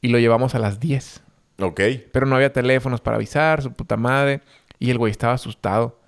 [0.00, 1.22] Y lo llevamos a las 10.
[1.60, 1.80] Ok.
[2.12, 4.40] Pero no había teléfonos para avisar, su puta madre.
[4.78, 5.99] Y el güey estaba asustado.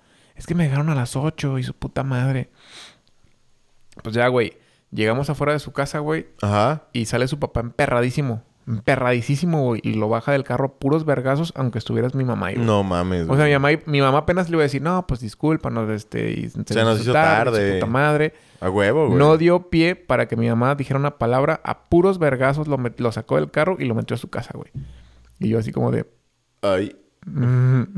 [0.43, 2.49] Es que me dejaron a las 8 y su puta madre.
[4.03, 4.57] Pues ya, güey.
[4.91, 6.27] Llegamos afuera de su casa, güey.
[6.41, 6.83] Ajá.
[6.91, 8.43] Y sale su papá emperradísimo.
[8.67, 9.79] Emperradísimo, güey.
[9.85, 12.67] Y lo baja del carro a puros vergazos, aunque estuvieras mi mamá ahí, güey.
[12.67, 13.21] No mames.
[13.29, 13.51] O sea, güey.
[13.51, 16.31] mi mamá, mi mamá apenas le iba a decir, no, pues discúlpanos, este...
[16.31, 17.65] Y se, nos hizo tarde.
[17.65, 18.33] Su puta madre.
[18.59, 19.17] A huevo, güey.
[19.17, 21.61] No dio pie para que mi mamá dijera una palabra.
[21.63, 24.71] A puros vergazos lo sacó del carro y lo metió a su casa, güey.
[25.39, 26.05] Y yo así como de...
[26.61, 26.97] Ay.
[27.27, 27.83] mm,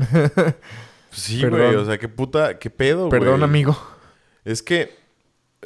[1.16, 1.60] Sí, Perdón.
[1.60, 1.74] güey.
[1.76, 2.58] O sea, qué puta...
[2.58, 3.10] ¿Qué pedo, güey?
[3.20, 3.76] Perdón, amigo.
[4.44, 4.94] Es que...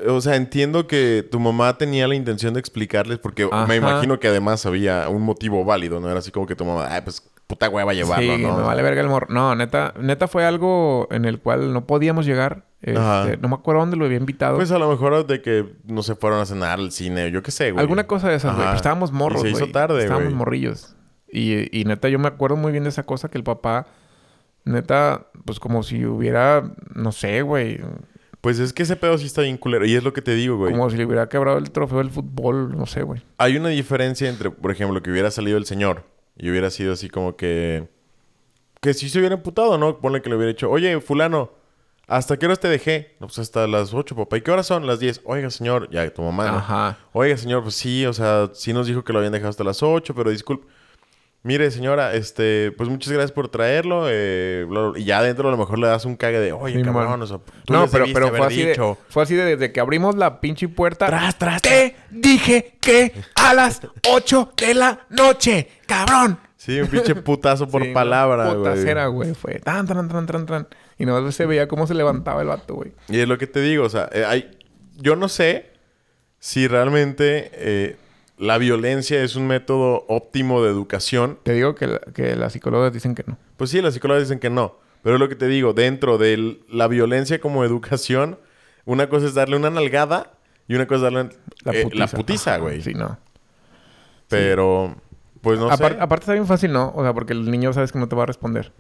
[0.07, 3.67] O sea, entiendo que tu mamá tenía la intención de explicarles porque Ajá.
[3.67, 6.09] me imagino que además había un motivo válido, ¿no?
[6.09, 6.87] Era así como que tu mamá...
[6.89, 8.57] Ay, pues puta hueva llevarlo, sí, ¿no?
[8.57, 9.27] me vale verga el morro.
[9.29, 12.65] No, neta, neta fue algo en el cual no podíamos llegar.
[12.81, 14.57] Este, no me acuerdo dónde lo había invitado.
[14.57, 17.51] Pues a lo mejor de que no se fueron a cenar al cine, yo qué
[17.51, 17.83] sé, güey.
[17.83, 18.75] Alguna cosa de esas, güey.
[18.75, 19.73] Estábamos morros, Y se hizo güey.
[19.73, 20.37] tarde, Estábamos güey.
[20.37, 20.95] morrillos.
[21.31, 23.89] Y, y neta, yo me acuerdo muy bien de esa cosa que el papá...
[24.65, 26.75] Neta, pues como si hubiera...
[26.95, 27.81] No sé, güey.
[28.41, 29.85] Pues es que ese pedo sí está bien culero.
[29.85, 30.73] Y es lo que te digo, güey.
[30.73, 32.77] Como si le hubiera quebrado el trofeo del fútbol.
[32.77, 33.23] No sé, güey.
[33.39, 36.05] Hay una diferencia entre, por ejemplo, que hubiera salido el señor
[36.37, 37.89] y hubiera sido así como que.
[38.81, 39.99] Que si se hubiera emputado, ¿no?
[39.99, 41.53] Ponle que le hubiera dicho, oye, Fulano,
[42.07, 43.15] ¿hasta qué horas te dejé?
[43.21, 44.39] No, pues hasta las 8, papá.
[44.39, 44.87] ¿Y qué horas son?
[44.87, 45.21] Las 10.
[45.25, 46.57] Oiga, señor, ya tu mamá, ¿no?
[46.57, 46.99] Ajá.
[47.13, 49.83] Oiga, señor, pues sí, o sea, sí nos dijo que lo habían dejado hasta las
[49.83, 50.67] 8, pero disculpe.
[51.43, 54.05] Mire, señora, este, pues muchas gracias por traerlo.
[54.09, 56.77] eh, bla, bla", y ya adentro a lo mejor le das un cague de, oye,
[56.77, 59.73] Sí, cabrón, o sea, tú No, pero, pero fue así, de, fue así de desde
[59.73, 61.07] que abrimos la pinche puerta.
[61.07, 66.39] Tras, tras, Te dije que a las 8 de la noche, cabrón.
[66.57, 68.57] Sí, un pinche putazo por Sí, palabra, güey.
[68.59, 69.33] Putacera, güey.
[69.33, 70.69] Fue tan, tan, tan, tan, tan.
[70.99, 72.93] Y no se veía cómo se levantaba el vato, güey.
[73.09, 74.59] Y es lo que te digo, o sea, eh, hay...
[74.99, 75.71] yo no sé
[76.39, 77.97] si realmente eh,
[78.41, 81.39] la violencia es un método óptimo de educación.
[81.43, 83.37] Te digo que, la- que las psicólogas dicen que no.
[83.57, 84.77] Pues sí, las psicólogas dicen que no.
[85.03, 88.39] Pero es lo que te digo, dentro de la violencia como educación,
[88.85, 90.33] una cosa es darle una nalgada
[90.67, 91.31] y una cosa es darle
[91.65, 91.99] La eh, putiza.
[92.05, 92.83] la putiza, Ajá, güey.
[92.83, 93.19] Sí, no.
[94.29, 94.95] Pero,
[95.41, 96.01] pues no Apar- sé.
[96.01, 96.93] Aparte está bien fácil, ¿no?
[96.95, 98.73] O sea, porque el niño sabes que no te va a responder.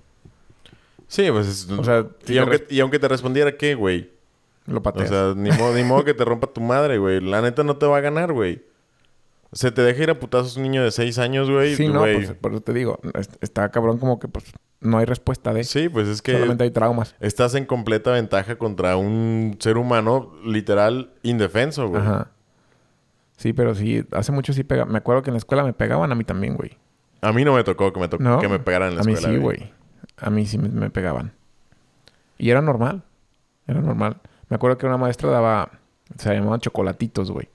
[1.08, 4.10] Sí, pues es- O sea, si y, aunque, y aunque te respondiera, ¿qué, güey?
[4.66, 5.08] Lo O pateas.
[5.08, 7.20] sea, ni modo, ni modo que te rompa tu madre, güey.
[7.20, 8.62] La neta no te va a ganar, güey.
[9.52, 11.74] Se te deja ir a putazos un niño de 6 años, güey.
[11.74, 12.14] sí, no, güey.
[12.16, 13.00] pues, por eso te digo.
[13.14, 14.44] es- Está cabrón como que pues
[14.80, 15.64] no hay respuesta de.
[15.64, 17.14] Sí, pues es que Solamente hay traumas.
[17.20, 22.00] estás en completa ventaja contra un ser humano literal indefenso, güey.
[22.02, 22.30] Ajá.
[23.36, 24.84] Sí, pero sí, hace mucho sí pega.
[24.84, 26.76] Me acuerdo que en la escuela me pegaban a mí también, güey.
[27.22, 28.38] A mí no me tocó que me, to- No.
[28.38, 29.34] que me pegaran en la a mí escuela.
[29.36, 29.72] sí, güey.
[30.18, 31.32] A mí sí me, me pegaban.
[32.38, 33.02] Y era normal.
[33.66, 34.18] Era normal.
[34.48, 35.70] Me acuerdo que una maestra daba...
[36.16, 37.48] Se llamaban chocolatitos, güey.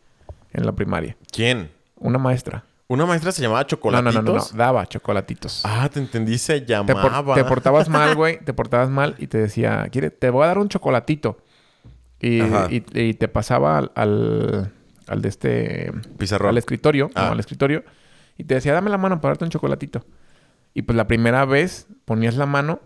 [0.53, 1.15] En la primaria.
[1.31, 1.69] ¿Quién?
[1.97, 2.63] Una maestra.
[2.87, 4.13] ¿Una maestra se llamaba Chocolatitos?
[4.13, 4.45] no, no, no, no.
[4.57, 5.61] Daba chocolatitos.
[5.65, 7.33] Ah, te entendí, se te, por- llamaba.
[7.35, 8.39] te portabas mal, güey.
[8.43, 9.87] Te portabas mal y te decía...
[9.91, 10.11] ¿Quiere?
[10.11, 11.37] Te voy a dar un chocolatito.
[12.19, 12.67] Y, Ajá.
[12.69, 13.91] y- y te pasaba al...
[13.95, 14.71] Al,
[15.07, 15.91] al de este...
[16.17, 16.49] Pizarrón.
[16.49, 17.25] al escritorio, Ah.
[17.27, 17.83] no, al escritorio,
[18.37, 20.05] y te decía, dame la mano para darte un chocolatito.
[20.75, 22.81] Y pues la primera vez ponías la mano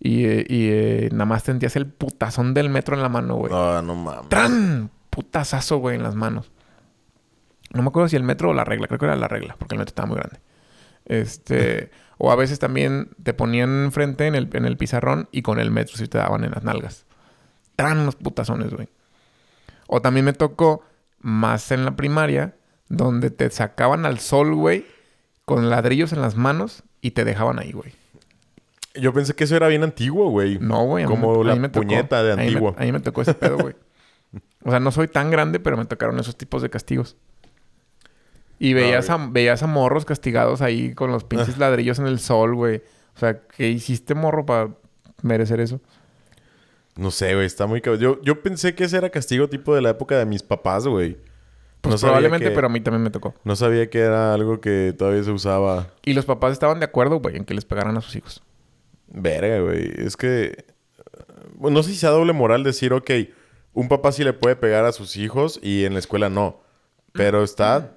[0.00, 3.52] y, eh, y, eh, nada más sentías el putazón del metro en la mano, güey.
[3.52, 4.28] No, no mames.
[4.28, 4.90] ¡Tran!
[5.10, 6.50] Putazazo, güey, en las manos.
[7.76, 9.74] No me acuerdo si el metro o la regla, creo que era la regla, porque
[9.74, 10.40] el metro estaba muy grande.
[11.04, 15.58] Este, o a veces también te ponían enfrente en el, en el pizarrón y con
[15.60, 17.04] el metro sí te daban en las nalgas.
[17.76, 17.98] ¡Tran!
[17.98, 18.88] Unos putazones, güey.
[19.86, 20.82] O también me tocó
[21.20, 22.54] más en la primaria,
[22.88, 24.86] donde te sacaban al sol, güey,
[25.44, 27.92] con ladrillos en las manos y te dejaban ahí, güey.
[28.94, 30.58] Yo pensé que eso era bien antiguo, güey.
[30.58, 31.04] No, güey.
[31.04, 31.86] a Como me- a la me tocó.
[31.86, 32.74] puñeta de A mí me- antiguo.
[32.78, 33.74] A mí, me tocó ese pedo, güey.
[34.64, 37.16] O sea, no soy tan grande, pero me tocaron esos tipos de castigos.
[38.58, 42.54] Y veías, a, veías a morros castigados ahí con los pinches ladrillos en el sol,
[42.54, 42.82] güey.
[43.14, 44.70] O sea, ¿qué hiciste, morro, para
[45.22, 45.80] merecer eso?
[46.96, 47.46] No sé, güey.
[47.46, 48.00] Está muy cabrón.
[48.00, 51.18] Yo, yo pensé que ese era castigo tipo de la época de mis papás, güey.
[51.82, 53.34] Pues No probablemente, que- pero a mí también me tocó.
[53.44, 55.88] No sabía que era algo que todavía se usaba.
[56.04, 58.42] Y los papás estaban de acuerdo, güey, en que les pegaran a sus hijos.
[59.08, 59.92] Verga, güey.
[59.98, 60.64] Es que...
[61.54, 63.10] Bueno, no sé si sea doble moral decir, ok,
[63.72, 66.60] un papá sí le puede pegar a sus hijos y en la escuela no.
[67.12, 67.92] Pero está...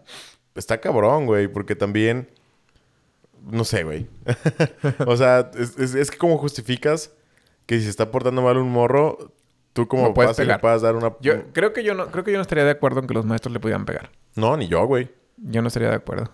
[0.60, 1.48] Está cabrón, güey.
[1.48, 2.30] Porque también...
[3.50, 4.08] No sé, güey.
[5.08, 7.12] o sea, es, es- es que como justificas
[7.66, 9.32] que si se está portando mal un morro,
[9.74, 11.14] tú como No puedes le puedas dar una...
[11.22, 13.26] Yo creo que yo no, creo que yo no estaría de acuerdo en que los
[13.26, 14.12] maestros le pudieran pegar.
[14.36, 15.10] No, ni yo, güey.
[15.38, 16.30] Yo no estaría de acuerdo.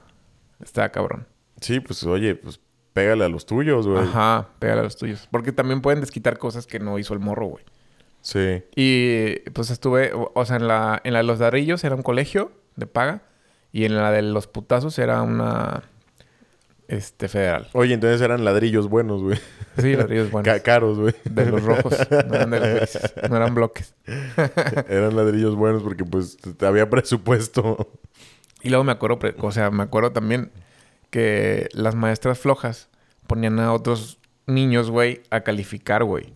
[0.61, 1.27] Está cabrón.
[1.61, 2.59] Sí, pues oye, pues
[2.93, 4.01] pégale a los tuyos, güey.
[4.03, 5.27] Ajá, pégale a los tuyos.
[5.29, 7.63] Porque también pueden desquitar cosas que no hizo el morro, güey.
[8.21, 8.63] Sí.
[8.75, 12.51] Y pues estuve, o, sea, en la, en la de los ladrillos era un colegio
[12.75, 13.21] de paga.
[13.75, 15.83] Y en la de los putazos era una
[16.87, 17.67] este federal.
[17.73, 19.37] Oye, entonces eran ladrillos buenos, güey.
[19.77, 20.45] Sí, ladrillos buenos.
[20.53, 21.13] Ca- caros, güey.
[21.25, 21.93] de los rojos.
[22.09, 23.13] No eran de los grises.
[23.29, 23.93] No eran bloques.
[24.87, 27.91] eran ladrillos buenos porque pues había presupuesto.
[28.63, 30.51] Y luego me acuerdo, o sea, me acuerdo también
[31.09, 32.87] que las maestras flojas
[33.27, 36.33] ponían a otros niños, güey, a calificar, güey.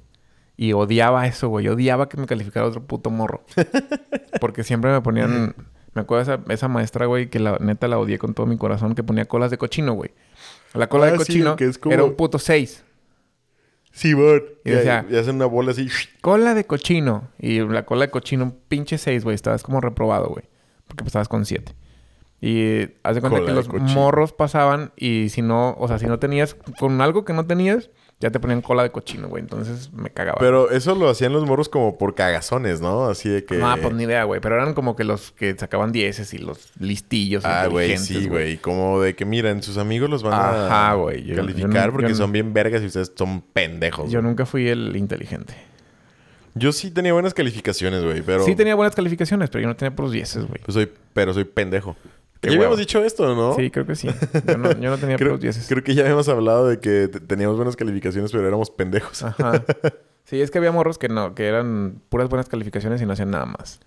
[0.58, 1.70] Y odiaba eso, güey.
[1.70, 3.46] Odiaba que me calificara otro puto morro.
[4.42, 5.56] Porque siempre me ponían...
[5.94, 8.96] Me acuerdo esa, esa maestra, güey, que la neta la odié con todo mi corazón,
[8.96, 10.12] que ponía colas de cochino, güey.
[10.74, 12.84] La cola Ah, de sí, cochino que es como- era un puto 6.
[13.92, 14.42] Sí, bud.
[14.64, 15.88] Y decía- y hacen una bola así.
[16.22, 17.30] Cola de cochino.
[17.40, 19.34] Y la cola de cochino, un pinche 6, güey.
[19.36, 20.46] Estabas como reprobado, güey.
[20.88, 21.74] Porque pues, estabas con 7.
[22.42, 23.90] Y haz de cuenta Cola que de los cochino.
[23.94, 27.90] morros pasaban y si no, o sea, si no tenías, con algo que no tenías,
[28.22, 29.42] ya te ponían cola de cochino, güey.
[29.42, 30.38] Entonces me cagaba.
[30.40, 33.06] Pero eso lo hacían los morros como por cagazones, ¿no?
[33.06, 33.56] Así de que...
[33.58, 34.42] No, pues ni idea, güey.
[34.42, 37.46] Pero eran como que los que sacaban dieces y los listillos.
[37.46, 38.58] Ah, güey, sí, güey.
[38.58, 40.96] Como de que, miren, sus amigos los van a.
[41.26, 44.12] Yo- calificar yo no- porque yo no- son bien vergas y ustedes son pendejos.
[44.12, 45.54] Yo nunca fui el inteligente.
[46.56, 48.44] Yo sí tenía buenas calificaciones, güey, pero...
[48.44, 50.60] Sí tenía buenas calificaciones, pero yo no tenía puros dieces, güey.
[50.66, 50.92] Pues soy...
[51.14, 51.96] Pero soy pendejo.
[52.42, 53.56] Ya habíamos dicho esto, ¿no?
[53.56, 54.10] Sí, creo que sí.
[54.48, 55.66] Yo no, yo no tenía Creo, puros dieces.
[55.68, 59.24] creo que ya habíamos hablado de que te- teníamos buenas calificaciones, pero éramos pendejos.
[59.24, 59.64] Ajá.
[60.24, 63.32] Sí, es que había morros que no, que eran puras buenas calificaciones y no hacían
[63.32, 63.80] nada más.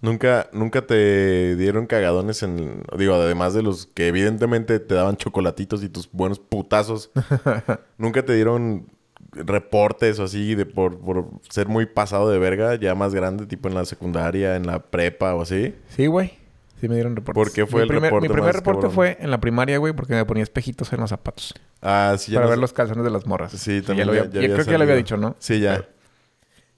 [0.00, 2.84] Nunca, nunca te dieron cagadones en...
[2.96, 7.10] Digo, además de los que evidentemente te daban chocolatitos y tus buenos putazos.
[7.98, 8.86] nunca te dieron
[9.32, 13.68] reportes o así de por, por ser muy pasado de verga, ya más grande, tipo
[13.68, 15.74] en la secundaria, en la prepa o así.
[15.88, 16.32] Sí, güey.
[16.80, 17.34] Sí me dieron reportes.
[17.42, 18.94] ¿Por qué fue mi el primer, reporte Mi primer reporte cabrón?
[18.94, 21.54] fue en la primaria, güey, porque me ponía espejitos en los zapatos.
[21.82, 23.52] Ah, sí, ya para no- ver los calzones de las morras.
[23.52, 25.34] Sí, también Ya lo ya- había- ya había creo que ya lo había dicho, ¿no?
[25.38, 25.84] Sí, ya.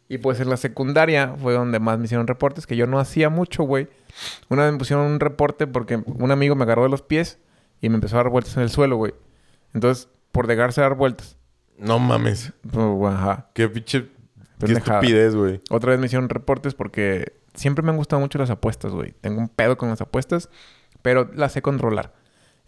[0.09, 3.29] Y pues en la secundaria fue donde más me hicieron reportes, que yo no hacía
[3.31, 3.89] mucho, güey.
[4.49, 7.39] Una vez me pusieron un reporte porque un amigo me agarró de los pies
[7.81, 9.15] y me empezó a dar vueltas en el suelo, güey.
[9.73, 11.37] Entonces, por dejarse dar vueltas.
[11.79, 12.53] No mames.
[12.71, 13.49] pues, ajá.
[13.55, 14.09] Qué pinche...
[14.65, 15.61] Qué estupidez, güey.
[15.71, 19.13] Otra vez me hicieron reportes porque siempre me han gustado mucho las apuestas, güey.
[19.21, 20.49] Tengo un pedo con las apuestas,
[21.03, 22.15] pero las sé controlar.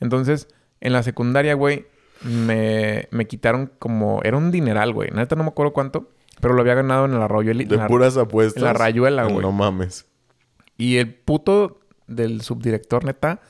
[0.01, 0.49] Entonces,
[0.81, 1.87] en la secundaria, güey,
[2.25, 4.21] me, me quitaron como...
[4.25, 5.11] Era un dineral, güey.
[5.11, 6.11] Neta no me acuerdo cuánto,
[6.41, 7.55] pero lo había ganado en el arroyo.
[7.55, 8.57] De la- puras apuestas.
[8.59, 9.41] en la rayuela, güey.
[9.41, 10.07] No mames.
[10.77, 13.41] Y el puto del subdirector, neta,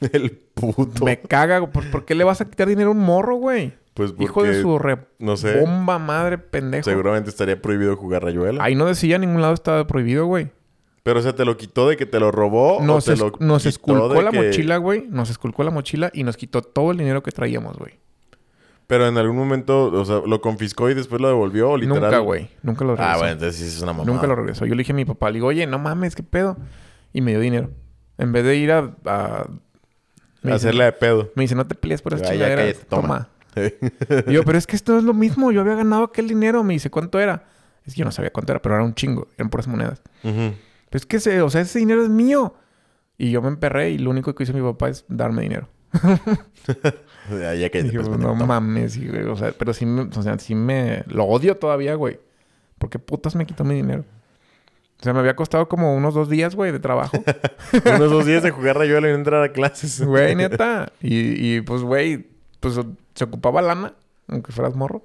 [0.12, 1.04] El puto.
[1.04, 1.66] me caga.
[1.70, 3.74] ¿Por, por qué le vas a quitar dinero a un morro, güey?
[3.94, 4.24] Pues porque...
[4.24, 4.98] Hijo de su re...
[5.18, 5.58] No sé.
[5.60, 6.84] Bomba madre pendejo.
[6.84, 8.62] Seguramente estaría prohibido jugar rayuela.
[8.62, 10.52] Ahí no decía en ningún lado estaba prohibido, güey.
[11.02, 12.80] Pero, o sea, ¿te lo quitó de que te lo robó?
[12.82, 15.06] Nos, o te es- lo nos esculcó la que- mochila, güey.
[15.08, 17.94] Nos esculcó la mochila y nos quitó todo el dinero que traíamos, güey.
[18.86, 22.02] Pero en algún momento, o sea, lo confiscó y después lo devolvió, literal.
[22.04, 22.48] Nunca, güey.
[22.62, 23.10] Nunca lo regresó.
[23.10, 24.10] Ah, bueno, entonces sí es una mamada.
[24.12, 24.64] Nunca lo regresó.
[24.66, 26.56] Yo le dije a mi papá, le digo, oye, no mames, ¿qué pedo?
[27.12, 27.70] Y me dio dinero.
[28.16, 28.94] En vez de ir a...
[29.04, 29.46] a-
[30.42, 31.30] me, dice, Hacerle de pedo.
[31.34, 32.62] me dice, no te pelees por esa Ah, ya chingadera.
[32.62, 33.02] cállate, toma.
[33.02, 33.28] toma.
[34.28, 35.50] Y yo, pero es que esto es lo mismo.
[35.52, 36.62] Yo había ganado aquel dinero.
[36.64, 37.44] Me dice, ¿cuánto era?
[37.84, 39.26] Es que yo no sabía cuánto era, pero era un chingo.
[39.36, 40.00] Eran puras monedas.
[40.22, 40.52] Ujú.
[40.90, 42.54] Pero es que, ese, o sea, ese dinero es mío.
[43.16, 45.68] Y yo me emperré y lo único que hizo mi papá es darme dinero.
[47.30, 51.04] Ya, dije, pues, no mames, güey, o sea, pero sí me, o sea, sí me...
[51.08, 52.18] Lo odio todavía, güey.
[52.78, 54.06] ¿Por qué putas me quitó mi dinero?
[54.98, 57.22] O sea, me había costado como unos dos días, güey, de trabajo.
[57.84, 60.02] Unos dos días de jugar rayuela y entrar a clases.
[60.02, 60.90] Güey, neta.
[61.02, 62.26] Y, y pues, güey,
[62.60, 62.80] pues
[63.14, 63.94] se ocupaba lana,
[64.26, 65.04] aunque fueras morro.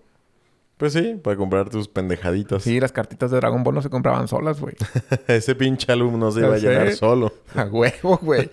[0.83, 2.61] Pues sí, para comprar tus pendejaditas.
[2.61, 4.75] Sí, las cartitas de Dragon Ball no se compraban solas, güey.
[5.29, 7.31] Ese pinche álbum no se iba a llenar solo.
[7.55, 8.49] A huevo, güey.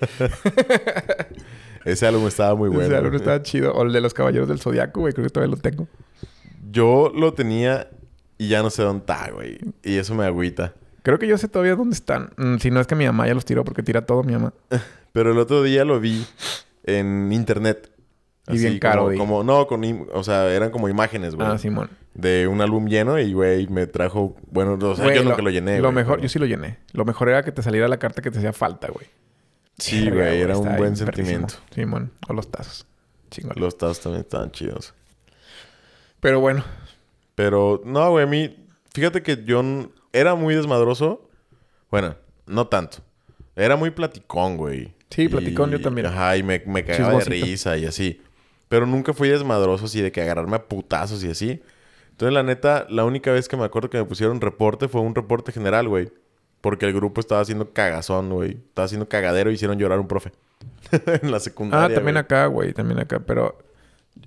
[1.84, 2.84] Ese álbum estaba muy bueno.
[2.84, 3.72] Ese álbum estaba chido.
[3.74, 5.12] O el de los Caballeros del Zodiaco, güey.
[5.12, 5.88] Creo que todavía lo tengo.
[6.70, 7.88] Yo lo tenía
[8.38, 9.58] y ya no sé dónde está, güey.
[9.82, 10.74] Y eso me agüita.
[11.02, 12.30] Creo que yo sé todavía dónde están.
[12.36, 14.54] Mm, si no es que mi mamá ya los tiró porque tira todo mi mamá.
[15.10, 16.24] Pero el otro día lo vi
[16.84, 17.90] en internet.
[18.46, 19.18] Y bien caro, como, di.
[19.18, 21.48] como- no, con o sea, eran como imágenes, güey.
[21.48, 21.90] Ah, Simón.
[22.20, 24.36] De un álbum lleno y, güey, me trajo...
[24.50, 26.46] Bueno, o sea, Güey, yo nunca lo llené, Lo güey, mejor, pero- yo sí lo
[26.46, 26.78] llené.
[26.92, 29.06] Lo mejor era que te saliera la carta que te hacía falta, güey.
[29.78, 31.54] Sí, güey, era un buen sentimiento.
[31.74, 32.12] Simón.
[32.28, 32.86] O los tazos.
[33.30, 33.54] Chingón.
[33.58, 34.92] Los tazos también estaban chidos.
[36.20, 36.64] Pero bueno.
[37.34, 38.56] Pero, no, güey, a mí...
[38.92, 39.62] Fíjate que yo
[40.12, 41.28] era muy desmadroso.
[41.90, 42.16] Bueno,
[42.46, 42.98] no tanto.
[43.56, 44.92] Era muy platicón, güey.
[45.10, 46.06] Sí, platicón, yo también.
[46.08, 48.20] Ajá, y me, me cagaba de risa y así.
[48.68, 51.62] Pero nunca fui desmadroso así de que agarrarme a putazos y así.
[52.20, 55.14] Entonces, la neta, la única vez que me acuerdo que me pusieron reporte fue un
[55.14, 56.12] reporte general, güey.
[56.60, 58.58] Porque el grupo estaba haciendo cagazón, güey.
[58.58, 60.30] Estaba haciendo cagadero y hicieron llorar a un profe.
[61.22, 61.86] en la secundaria.
[61.86, 62.22] Ah, también güey.
[62.22, 62.74] acá, güey.
[62.74, 63.20] También acá.
[63.20, 63.56] Pero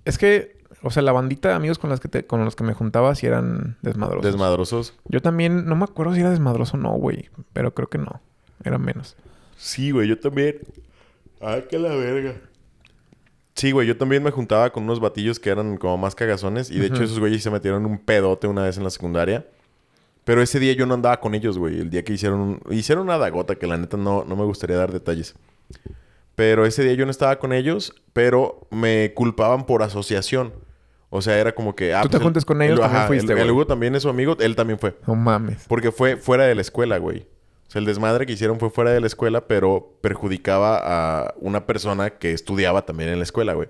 [0.05, 2.63] es que, o sea, la bandita de amigos con, las que te- con los que
[2.63, 4.25] me juntaba sí eran desmadrosos.
[4.25, 4.93] Desmadrosos.
[5.05, 7.29] Yo también, no me acuerdo si era desmadroso o no, güey.
[7.53, 8.23] Pero creo que no.
[8.63, 9.15] Era menos.
[9.55, 10.61] Sí, güey, yo también.
[11.41, 12.33] Ay, que la verga.
[13.55, 16.71] Sí, güey, yo también me juntaba con unos batillos que eran como más cagazones.
[16.71, 19.45] Y de hecho, esos güeyes se metieron un pedote una vez en la secundaria.
[20.25, 21.79] Pero ese día yo no andaba con ellos, güey.
[21.79, 24.77] El día que hicieron un- hicieron una dagota que la neta no, no me gustaría
[24.77, 25.35] dar detalles.
[26.35, 30.53] Pero ese día yo no estaba con ellos, pero me culpaban por asociación.
[31.11, 31.93] O sea, era como que...
[31.93, 33.51] Ah, Tú te el- juntas con ellos, el- también ajá, fuiste, el, el güey.
[33.51, 34.97] Hugo también es su amigo, él también fue.
[35.05, 35.65] No mames.
[35.67, 37.27] Porque fue fuera de la escuela, güey.
[37.73, 42.11] Sea, el desmadre que hicieron fue fuera de la escuela, pero perjudicaba a una persona
[42.11, 43.67] que estudiaba también en la escuela, güey.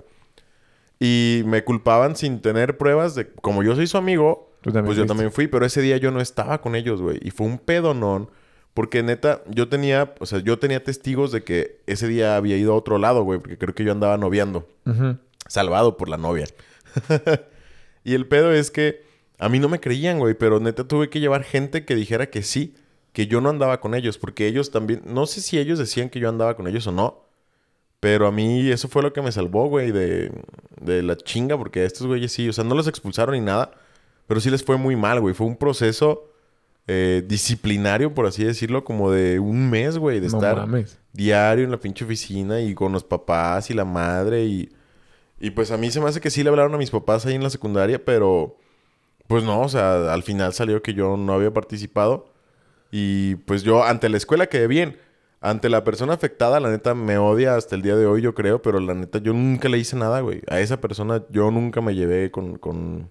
[0.99, 3.31] Y me culpaban sin tener pruebas de...
[3.31, 5.05] Como yo soy su amigo, pues yo fuiste.
[5.05, 5.47] también fui.
[5.47, 7.17] Pero ese día yo no estaba con ellos, güey.
[7.21, 8.29] Y fue un pedonón.
[8.73, 10.13] Porque neta, yo tenía...
[10.19, 13.39] O sea, yo tenía testigos de que ese día había ido a otro lado, güey.
[13.39, 14.67] Porque creo que yo andaba noviando
[15.47, 16.47] salvado por la novia.
[18.03, 19.01] y el pedo es que
[19.39, 22.43] a mí no me creían, güey, pero neta tuve que llevar gente que dijera que
[22.43, 22.75] sí,
[23.13, 26.19] que yo no andaba con ellos, porque ellos también, no sé si ellos decían que
[26.19, 27.23] yo andaba con ellos o no,
[27.99, 30.31] pero a mí eso fue lo que me salvó, güey, de,
[30.81, 33.71] de la chinga, porque a estos güeyes sí, o sea, no los expulsaron ni nada,
[34.27, 36.29] pero sí les fue muy mal, güey, fue un proceso
[36.87, 40.99] eh, disciplinario, por así decirlo, como de un mes, güey, de No estar mames.
[41.13, 44.69] diario en la pinche oficina y con los papás y la madre y...
[45.39, 47.35] Y pues a mí se me hace que sí le hablaron a mis papás ahí
[47.35, 48.57] en la secundaria, pero...
[49.27, 52.27] Pues no, o sea, al final salió que yo no había participado.
[52.95, 54.99] Y pues yo ante la escuela quedé bien.
[55.41, 58.61] Ante la persona afectada, la neta me odia hasta el día de hoy, yo creo,
[58.61, 60.43] pero la neta yo nunca le hice nada, güey.
[60.47, 63.09] A esa persona yo nunca me llevé con, con,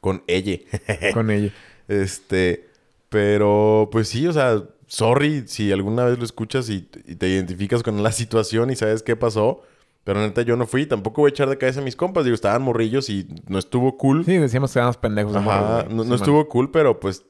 [0.00, 0.58] con ella.
[1.12, 1.52] Con ella.
[1.86, 2.66] Este,
[3.10, 7.82] pero pues sí, o sea, sorry si alguna vez lo escuchas y, y te identificas
[7.82, 9.62] con la situación y sabes qué pasó.
[10.04, 12.24] Pero neta yo no fui, tampoco voy a echar de cabeza a mis compas.
[12.24, 14.24] Digo, estaban morrillos y no estuvo cool.
[14.24, 15.34] Sí, decíamos que éramos pendejos.
[15.34, 17.26] de Ajá, no, estuvo cool, pero pues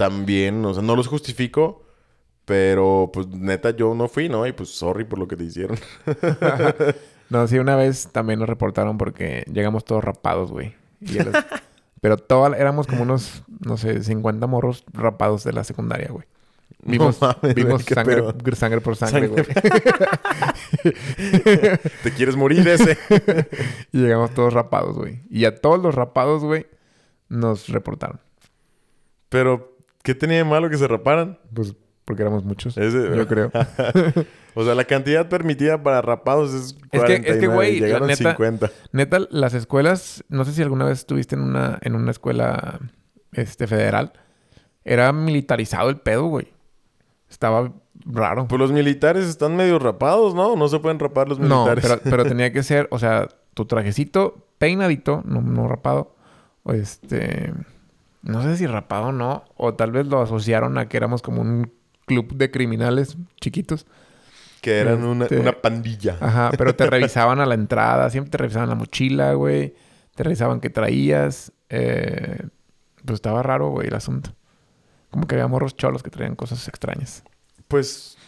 [0.00, 1.82] también, o sea, no los justifico.
[2.46, 4.46] Pero pues neta yo no fui, ¿no?
[4.46, 5.78] Y pues sorry por lo que te hicieron.
[7.30, 10.74] No, sí, una vez también nos reportaron porque llegamos todos rapados, güey.
[11.00, 11.46] Las-
[12.00, 16.26] Pero todos éramos como unos, no sé, 50 morros rapados de la secundaria, güey.
[16.82, 18.56] Vimos, No mames, güey, vimos sangre, pedo.
[18.56, 19.44] sangre por sangre, Sangre.
[19.44, 20.94] güey.
[22.02, 22.98] ¿Te quieres morir ese?
[23.92, 25.20] y llegamos todos rapados, güey.
[25.30, 26.66] Y a todos los rapados, güey,
[27.28, 28.18] nos reportaron.
[29.28, 31.38] pero, ¿qué tenía de malo que se raparan?
[31.54, 31.74] Pues
[32.04, 32.76] porque éramos muchos.
[32.76, 33.50] Ese- Yo creo.
[34.56, 38.08] O sea, la cantidad permitida para rapados es Es que- es que, 49, güey, llegaron
[38.08, 38.70] neta- 50.
[38.90, 42.80] Neta, las escuelas, no sé si alguna vez estuviste en una, en una escuela
[43.32, 44.12] este, federal.
[44.84, 46.48] Era militarizado el pedo, güey.
[47.30, 47.72] Estaba
[48.04, 48.48] raro.
[48.48, 50.56] Pues los militares están medio rapados, ¿no?
[50.56, 51.84] No se pueden rapar los No, militares.
[52.00, 56.16] pero, pero tenía que ser, o sea, tu trajecito peinadito, no, no rapado.
[56.66, 57.52] Este.
[58.22, 59.44] No sé si rapado o no.
[59.56, 61.72] O tal vez lo asociaron a que éramos como un
[62.06, 63.86] club de criminales chiquitos.
[64.60, 66.18] que eran una, Este- una pandilla.
[66.20, 69.74] Ajá, pero te revisaban a la entrada, siempre te revisaban la mochila, güey.
[70.14, 71.50] Te revisaban qué traías.
[71.70, 72.42] Eh,
[73.04, 74.34] pues estaba raro, güey, el asunto.
[75.10, 77.24] Como que había morros cholos que traían cosas extrañas.
[77.68, 78.18] Pues,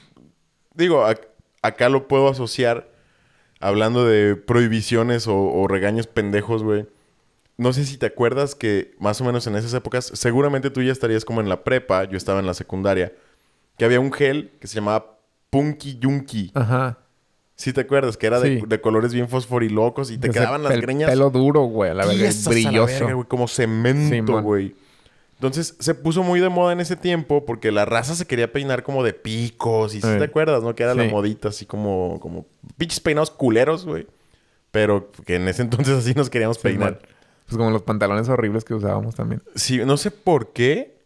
[0.74, 1.28] digo, ac-
[1.60, 2.88] acá lo puedo asociar
[3.60, 6.86] hablando de prohibiciones o, o regaños pendejos, güey.
[7.62, 10.90] No sé si te acuerdas que más o menos en esas épocas, seguramente tú ya
[10.92, 13.12] estarías como en la prepa, yo estaba en la secundaria,
[13.78, 15.18] que había un gel que se llamaba
[15.50, 16.50] Punky Yunky.
[16.54, 16.98] Ajá.
[17.54, 18.16] ¿Sí te acuerdas?
[18.16, 18.66] Que era de, Sí.
[18.66, 21.94] de colores bien fosforilocos y te Ese quedaban las pel- greñas Pelo duro, güey, a
[21.94, 22.50] la a la brilloso.
[22.50, 24.74] verga, güey, como cemento, güey.
[25.34, 28.82] Entonces se puso muy de moda en ese tiempo porque la raza se quería peinar
[28.82, 30.18] como de picos y si Sí.
[30.18, 30.74] te acuerdas, ¿no?
[30.74, 32.46] Que era la modita así como, como
[32.76, 34.06] pinches peinados culeros, güey.
[34.70, 37.00] Pero que en ese entonces así nos queríamos peinar.
[37.52, 39.42] Pues como los pantalones horribles que usábamos también.
[39.54, 41.02] Sí, no sé por qué,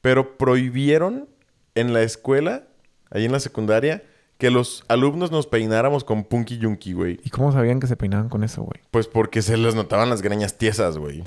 [0.00, 1.28] pero prohibieron
[1.74, 2.64] en la escuela,
[3.10, 4.02] ahí en la secundaria,
[4.38, 7.20] que los alumnos nos peináramos con punky yunky, güey.
[7.22, 8.80] ¿Y cómo sabían que se peinaban con eso, güey?
[8.90, 11.22] Pues porque se les notaban las greñas tiesas, güey.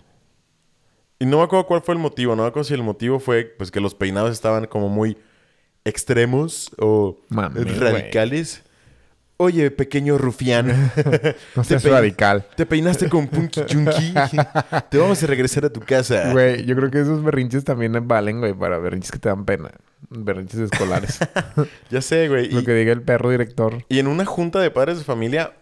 [1.20, 2.36] Y no me acuerdo cuál fue el motivo.
[2.36, 5.18] No me acuerdo si el motivo fue pues que los peinados estaban como muy
[5.86, 8.64] extremos o Mami, radicales.
[9.38, 10.92] Oye, pequeño rufián.
[11.56, 12.46] No seas radical.
[12.56, 14.14] Te peinaste con Punky Junky.
[14.90, 16.32] Te vamos a regresar a tu casa.
[16.32, 19.72] Güey, yo creo que esos berrinches también valen, güey, para berrinches que te dan pena.
[20.10, 21.20] Berrinches escolares.
[21.90, 22.50] Ya sé, güey.
[22.52, 23.84] Lo Y, que diga el perro director.
[23.90, 25.54] y en una junta de padres de familia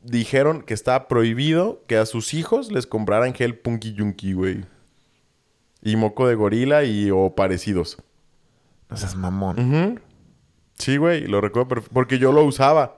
[0.00, 4.64] dijeron que estaba prohibido que a sus hijos les compraran gel Punky Junky, güey.
[5.82, 7.98] Y moco de gorila y o parecidos.
[8.90, 10.00] No seas mamón.
[10.78, 12.97] Sí, güey, lo recuerdo porque yo lo usaba.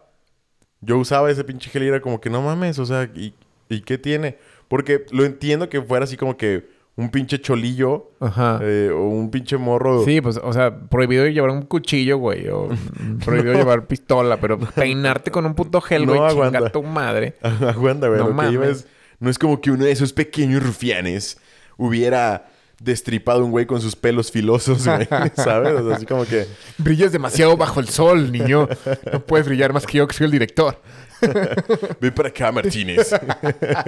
[0.81, 3.35] Yo usaba ese pinche gel y era como que no mames, o sea, ¿y,
[3.69, 4.39] ¿y qué tiene?
[4.69, 8.59] Porque lo entiendo que fuera así como que un pinche cholillo Ajá.
[8.63, 10.05] eh, o un pinche morro.
[10.05, 12.49] Sí, pues, o sea, prohibido llevar un cuchillo, güey.
[12.49, 12.69] O
[13.25, 14.39] prohibido llevar pistola.
[14.41, 16.31] Pero peinarte con un puto gel, No güey.
[16.31, 16.59] aguanta.
[16.59, 17.35] chinga tu madre.
[17.43, 18.21] Aguanta, güey.
[18.21, 18.79] No lo que iba mames.
[18.81, 18.87] es.
[19.19, 21.39] No es como que uno de esos pequeños rufianes
[21.79, 22.50] hubiera
[22.81, 25.07] destripado un güey con sus pelos filosos, güey.
[25.37, 25.75] ¿Sabes?
[25.75, 26.47] O sea, así como que.
[26.79, 28.69] Brillas demasiado bajo el sol, niño.
[29.13, 30.77] No puedes brillar más que yo, que soy el director.
[32.01, 33.15] Ven para acá, Martínez.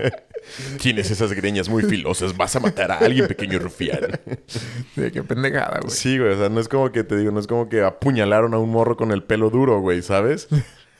[0.78, 2.36] Tienes esas greñas muy filosas.
[2.36, 4.20] Vas a matar a alguien, pequeño rufián.
[4.94, 5.90] Sí, qué pendejada, güey.
[5.90, 6.32] Sí, güey.
[6.32, 8.70] O sea, no es como que te digo, no es como que apuñalaron a un
[8.70, 10.48] morro con el pelo duro, güey, ¿sabes?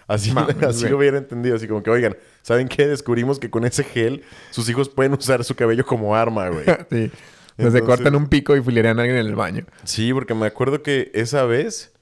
[0.06, 1.56] Así, Mames, así lo hubiera entendido.
[1.56, 2.86] Así como que, oigan, ¿saben qué?
[2.86, 6.64] Descubrimos que con ese gel sus hijos pueden usar su cabello como arma, güey.
[6.90, 7.10] Sí.
[7.56, 9.64] Pues se Entonces- cortan un pico y filerean a alguien en el baño.
[9.84, 11.92] Sí, porque me acuerdo que esa vez,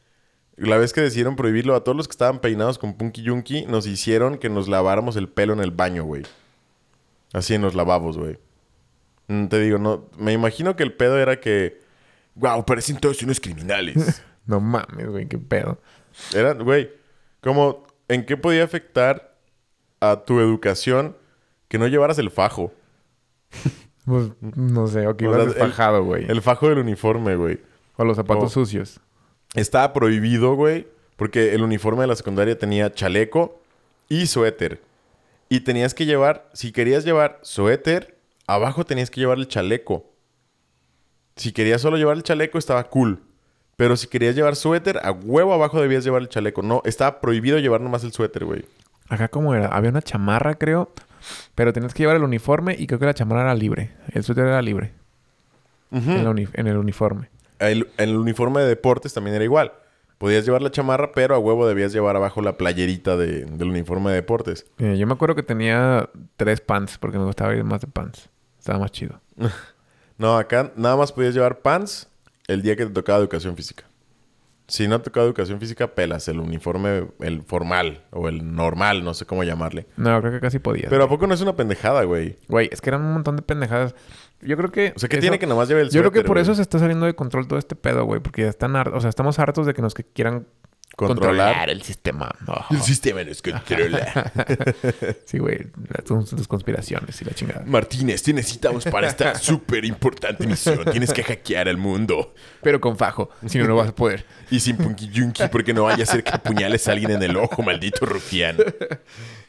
[0.57, 3.87] la vez que decidieron prohibirlo a todos los que estaban peinados con Punky Yunky, nos
[3.87, 6.23] hicieron que nos laváramos el pelo en el baño, güey.
[7.33, 8.39] Así en los lavabos, güey.
[9.29, 11.81] Mm, Te digo, no, me imagino que el pedo era que,
[12.35, 14.23] wow, parecen todos unos criminales.
[14.47, 15.79] No mames, güey, qué pedo.
[16.35, 16.91] Era, güey,
[17.41, 19.37] como, ¿en qué podía afectar
[20.01, 21.17] a tu educación
[21.69, 22.73] que no llevaras el fajo?
[24.07, 26.25] Pues no sé, o que ibas desfajado, güey.
[26.29, 27.61] El fajo del uniforme, güey.
[27.97, 29.01] O los zapatos o- sucios.
[29.55, 30.87] Estaba prohibido, güey,
[31.17, 33.61] porque el uniforme de la secundaria tenía chaleco
[34.09, 34.81] y suéter.
[35.49, 40.07] Y tenías que llevar, si querías llevar suéter, abajo tenías que llevar el chaleco.
[41.37, 43.21] Si querías solo llevar el chaleco, estaba cool.
[43.77, 46.63] Pero si querías llevar suéter, a huevo abajo debías llevar el chaleco.
[46.63, 48.65] No, estaba prohibido llevar nomás el suéter, güey.
[49.09, 50.91] Acá cómo era, había una chamarra, creo,
[51.55, 53.91] pero tenías que llevar el uniforme y creo que la chamarra era libre.
[54.13, 54.93] El suéter era libre
[55.93, 57.29] en, el uniforme.
[57.59, 59.73] el, el uniforme de deportes también era igual.
[60.19, 64.11] Podías llevar la chamarra, pero a huevo debías llevar abajo la playerita de- del uniforme
[64.11, 64.67] de deportes.
[64.79, 68.29] Eh, yo me acuerdo que tenía tres pants porque me gustaba ir más de pants.
[68.59, 69.21] Estaba más chido.
[70.19, 72.07] No, acá nada más podías llevar pants
[72.47, 73.85] el día que te tocaba educación física.
[74.71, 79.13] Si no te tocaba educación física, pelas el uniforme, el formal o el normal, no
[79.15, 79.87] sé cómo llamarle.
[79.97, 80.87] No, creo que casi podía.
[80.89, 82.39] Pero ¿a poco no es una pendejada, güey?
[82.49, 83.95] Güey, es que eran un montón de pendejadas.
[84.41, 84.93] Yo creo que...
[84.97, 86.43] O sea, ¿qué eso- tiene que nomás lleve el Yo creo que por güey?
[86.43, 88.21] eso se está saliendo de control todo este pedo, güey.
[88.21, 88.97] Porque ya están hartos...
[88.97, 90.47] O sea, estamos hartos de que nos que quieran
[91.09, 91.71] Controlar.
[91.71, 92.31] el sistema.
[92.71, 94.33] El sistema nos controla.
[95.25, 95.67] Sí, güey.
[95.89, 97.63] Las, las conspiraciones y la chingada.
[97.67, 100.85] Martínez, te necesitamos para esta súper importante misión.
[100.91, 102.35] Tienes que hackear al mundo.
[102.63, 103.31] Pero con fajo.
[103.47, 104.25] Si no, no vas a poder.
[104.51, 107.37] Y sin punky junky, porque no vaya a ser que apuñales a alguien en el
[107.37, 108.57] ojo, maldito rufián.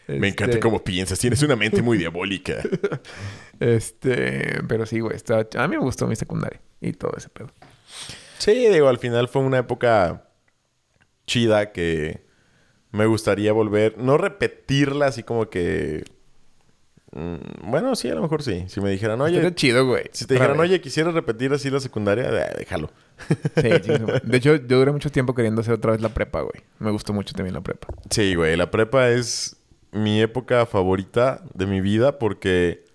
[0.07, 1.17] Me encanta Este, cómo piensas.
[1.19, 2.55] Tienes una mente muy diabólica.
[3.59, 4.61] Este...
[4.67, 5.15] Pero sí, güey.
[5.15, 6.59] está- A mí me gustó mi secundaria.
[6.81, 7.49] Y todo ese pedo.
[8.37, 10.23] Sí, digo, al final fue una época
[11.25, 12.21] chida que
[12.91, 13.97] me gustaría volver.
[13.97, 16.03] No repetirla así como que.
[17.11, 18.65] mm, Bueno, sí, a lo mejor sí.
[18.67, 19.35] Si me dijeran, oye.
[19.37, 20.05] Estaría chido, güey.
[20.11, 22.89] Si te dijeran, oye, quisiera repetir así la secundaria, eh, déjalo.
[23.55, 24.21] Sí, madre.
[24.23, 26.63] De hecho, yo duré mucho tiempo queriendo hacer otra vez la prepa, güey.
[26.79, 27.87] Me gustó mucho también la prepa.
[28.09, 29.57] Sí, güey, la prepa es
[29.91, 32.85] mi época favorita de mi vida porque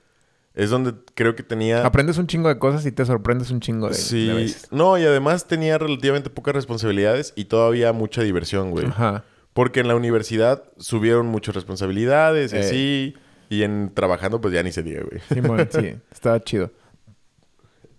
[0.57, 1.85] es donde creo que tenía...
[1.85, 4.69] Aprendes un chingo de cosas y te sorprendes un chingo de, sí, de veces.
[4.73, 8.87] no, y además tenía relativamente pocas responsabilidades y todavía mucha diversión, güey.
[8.87, 9.23] Ajá.
[9.53, 12.61] Porque en la universidad subieron muchas responsabilidades y Eh.
[12.61, 13.15] así,
[13.51, 15.21] y en trabajando pues ya ni se diga, güey.
[15.33, 16.73] Simón, sí, estaba chido.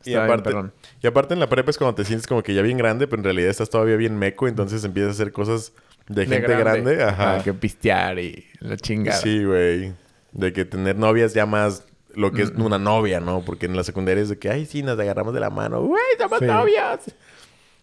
[0.03, 2.63] Y Estaba aparte, y aparte en la prepa es cuando te sientes como que ya
[2.63, 5.73] bien grande, pero en realidad estás todavía bien meco, entonces empiezas a hacer cosas
[6.07, 7.03] de, gente grande.
[7.03, 7.43] Ajá.
[7.43, 9.17] que pistear y la chingada.
[9.19, 9.93] Sí, güey.
[10.31, 11.83] De que tener novias ya más
[12.15, 13.41] lo que es una novia, ¿no?
[13.41, 15.81] Porque en la secundaria es de que, ay, sí, nos agarramos de la mano.
[15.81, 16.45] ¡Güey, somos Sí.
[16.45, 16.99] novios!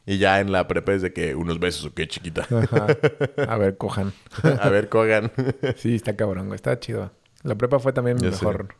[0.06, 2.42] Y ya en la prepa es de que unos besos o qué, chiquita.
[2.42, 2.86] Ajá.
[3.48, 4.12] A ver, cojan.
[4.60, 5.32] a ver, cogan.
[5.76, 6.56] Sí, está cabrón, güey.
[6.56, 7.10] Está chido.
[7.42, 8.54] La prepa fue también mi mejor.
[8.54, 8.76] época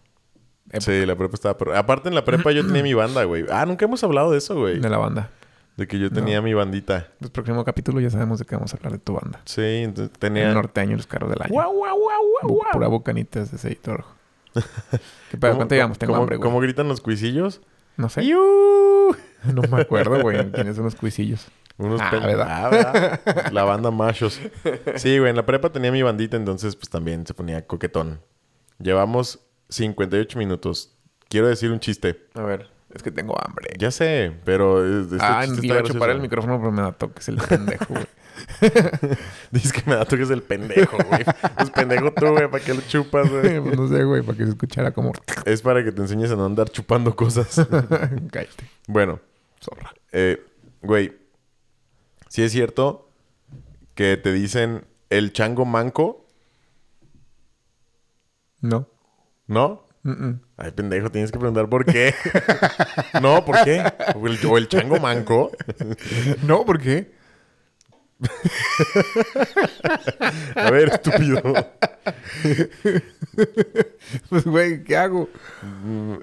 [0.81, 1.57] sí, la prepa estaba...
[1.57, 3.45] pero Aparte en la prepa yo tenía mi banda, güey.
[3.51, 4.81] Ah, nunca hemos hablado de eso, güey.
[4.81, 5.31] De la banda.
[5.77, 7.09] De que yo tenía mi bandita.
[7.21, 9.41] El próximo capítulo ya sabemos de qué vamos a hablar de tu banda.
[9.45, 10.53] Sí, entonces El tenía...
[10.53, 11.53] norteño y los carros del año.
[11.53, 12.65] ¡Guau, guau, guau, guau!
[12.73, 14.14] Pura bocanitas de aceite rojo.
[15.41, 15.99] ¿Cómo- ¿Cuánto llevamos?
[15.99, 16.49] Tengo cómo- hambre, güey.
[16.49, 17.61] ¿Cómo gritan los cuisillos?
[17.97, 18.23] No sé.
[19.53, 20.51] No me acuerdo, güey.
[20.53, 21.47] ¿Quiénes son los cuisillos?
[21.77, 22.47] Unos Ah, ¿verdad?
[22.49, 23.53] Ah, ¿verdad?
[23.53, 24.41] La banda machos.
[24.97, 28.21] Sí, güey, en la prepa tenía mi bandita, entonces pues también se ponía coquetón.
[28.79, 30.97] Llevamos 58 minutos.
[31.29, 32.27] Quiero decir un chiste.
[32.35, 33.75] A ver, es que tengo hambre.
[33.79, 36.73] Ya sé, pero es- este ah, chiste le está iba a chupar el micrófono, pero
[36.73, 38.07] me da toques el pendejo, güey.
[39.51, 41.25] Dices que me da toques el pendejo, güey.
[41.57, 43.61] Pues pendejo tú, güey, ¿para qué lo chupas, güey?
[43.63, 45.13] Pues no sé, güey, para que se escuchara como...
[45.45, 47.55] Es para que te enseñes a no andar chupando cosas.
[48.31, 49.21] Cállate, Bueno,
[49.61, 49.93] zorra.
[50.13, 50.45] eh,
[50.83, 51.13] güey,
[52.29, 53.09] sí es cierto
[53.95, 56.27] que te dicen el chango manco,
[58.61, 58.89] No.
[59.47, 59.85] ¿no?
[60.03, 60.41] Mm, mm.
[60.59, 62.15] Ay, pendejo, tienes que preguntar por qué.
[63.23, 63.83] no, ¿por qué?
[64.15, 65.51] O el, o el chango manco.
[66.47, 67.14] No, ¿por qué?
[70.55, 71.43] A ver, estúpido.
[74.29, 75.29] Pues, güey, ¿qué hago?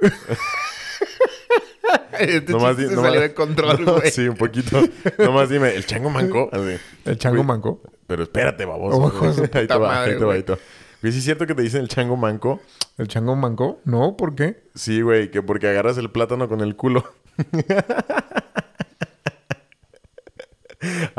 [2.20, 4.12] este Nomás se nomás- salió de control, No, güey.
[4.12, 4.82] sí, un poquito.
[5.18, 6.50] Nomás dime, ¿el chango manco?
[6.52, 6.78] Así.
[7.06, 7.82] ¿El chango manco?
[8.08, 9.12] Pero espérate, baboso.
[9.54, 10.60] Ahí te va, ahí te va, ahí te va.
[11.02, 12.62] Güey, ¿sí es cierto que te dicen el chango manco?
[12.98, 13.82] ¿El chango manco?
[13.86, 14.64] No, ¿por qué?
[14.76, 17.04] Sí, güey, que porque agarras el plátano con el culo.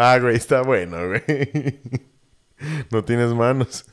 [0.03, 1.80] Ah, güey, está bueno, güey.
[2.90, 3.84] No tienes manos.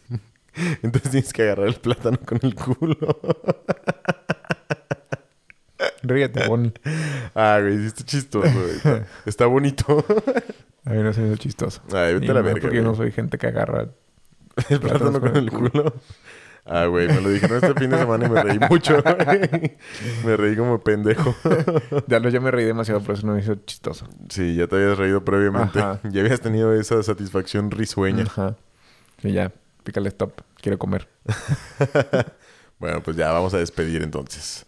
[0.83, 2.97] Entonces tienes que agarrar el plátano con el culo.
[6.03, 6.73] Ríete, Bonnie.
[7.35, 9.03] Ah, güey, sí está chistoso, güey.
[9.25, 10.05] Está, bonito.
[10.85, 11.81] A mí no se me hizo chistoso.
[11.93, 13.89] Ay, vete Y a la verga, Porque yo no soy gente que agarra...
[14.69, 15.93] El plátano con el culo.
[16.71, 19.01] Ah, güey, me lo dijeron este fin de semana y me reí mucho.
[20.23, 21.35] Me reí como pendejo.
[22.07, 24.07] Ya, lo- ya me reí demasiado, por eso no me hizo chistoso.
[24.29, 25.79] Sí, ya te habías reído previamente.
[25.79, 25.99] Ajá.
[26.11, 28.23] Ya habías tenido esa satisfacción risueña.
[28.25, 28.55] Ajá.
[29.23, 29.51] Y ya,
[29.83, 30.41] pícale stop.
[30.61, 31.07] Quiero comer.
[32.79, 34.65] Bueno, pues ya vamos a despedir entonces.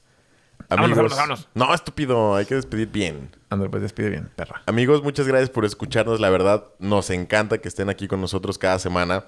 [0.69, 1.49] Vámonos, Amigos, vámonos, vámonos.
[1.69, 3.29] no, estúpido, hay que despedir bien.
[3.49, 4.61] André, pues despide bien, perra.
[4.65, 6.19] Amigos, muchas gracias por escucharnos.
[6.19, 9.25] La verdad, nos encanta que estén aquí con nosotros cada semana.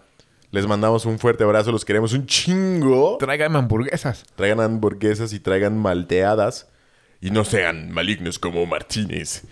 [0.54, 3.18] Les mandamos un fuerte abrazo, los queremos un chingo.
[3.18, 4.24] Tráigame hamburguesas.
[4.36, 6.70] Traigan hamburguesas y traigan malteadas.
[7.22, 9.45] Y no sean malignos como Martínez.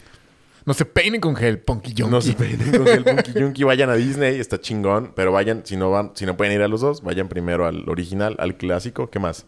[0.64, 2.12] No se peinen con gel, Punky Junkie.
[2.12, 3.64] No se peinen con el Punky Junkie.
[3.64, 5.14] Vayan a Disney, está chingón.
[5.16, 7.89] Pero vayan, si no van, si no pueden ir a los dos, vayan primero al
[7.89, 9.10] original, al clásico.
[9.10, 9.47] ¿Qué más?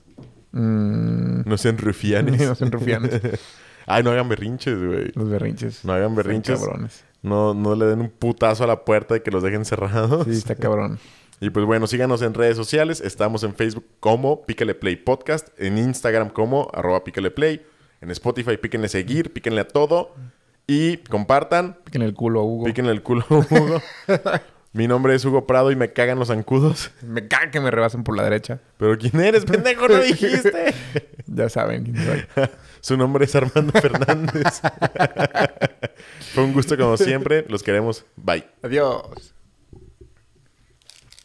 [0.53, 2.41] Mm, No sean rufianes.
[2.47, 3.21] no sean rufianes.
[3.85, 5.11] Ay, no hagan berrinches, güey.
[5.13, 5.85] Los berrinches.
[5.85, 6.59] No hagan Están berrinches.
[6.59, 7.05] cabrones.
[7.21, 10.25] No, no le den un putazo a la puerta y que los dejen cerrados.
[10.25, 10.97] Sí, está cabrón.
[11.43, 13.01] Y pues bueno, síganos en redes sociales.
[13.01, 15.49] Estamos en Facebook como Pícale Play Podcast.
[15.57, 17.65] En Instagram como arroba Pícale Play.
[17.99, 20.15] En Spotify píquenle seguir, píquenle a todo.
[20.67, 21.79] Y compartan.
[21.83, 22.63] Piquen el culo a Hugo.
[22.63, 23.81] Píquenle el culo a Hugo.
[24.71, 26.91] Mi nombre es Hugo Prado y me cagan los zancudos.
[27.01, 28.61] Me caga que me rebasen por la derecha.
[28.77, 29.89] Pero ¿quién eres, pendejo?
[29.89, 30.73] No dijiste.
[31.25, 32.25] Ya saben quién soy.
[32.79, 34.61] Su nombre es Armando Fernández.
[36.33, 37.43] Fue un gusto como siempre.
[37.49, 38.05] Los queremos.
[38.15, 38.45] Bye.
[38.61, 39.32] Adiós.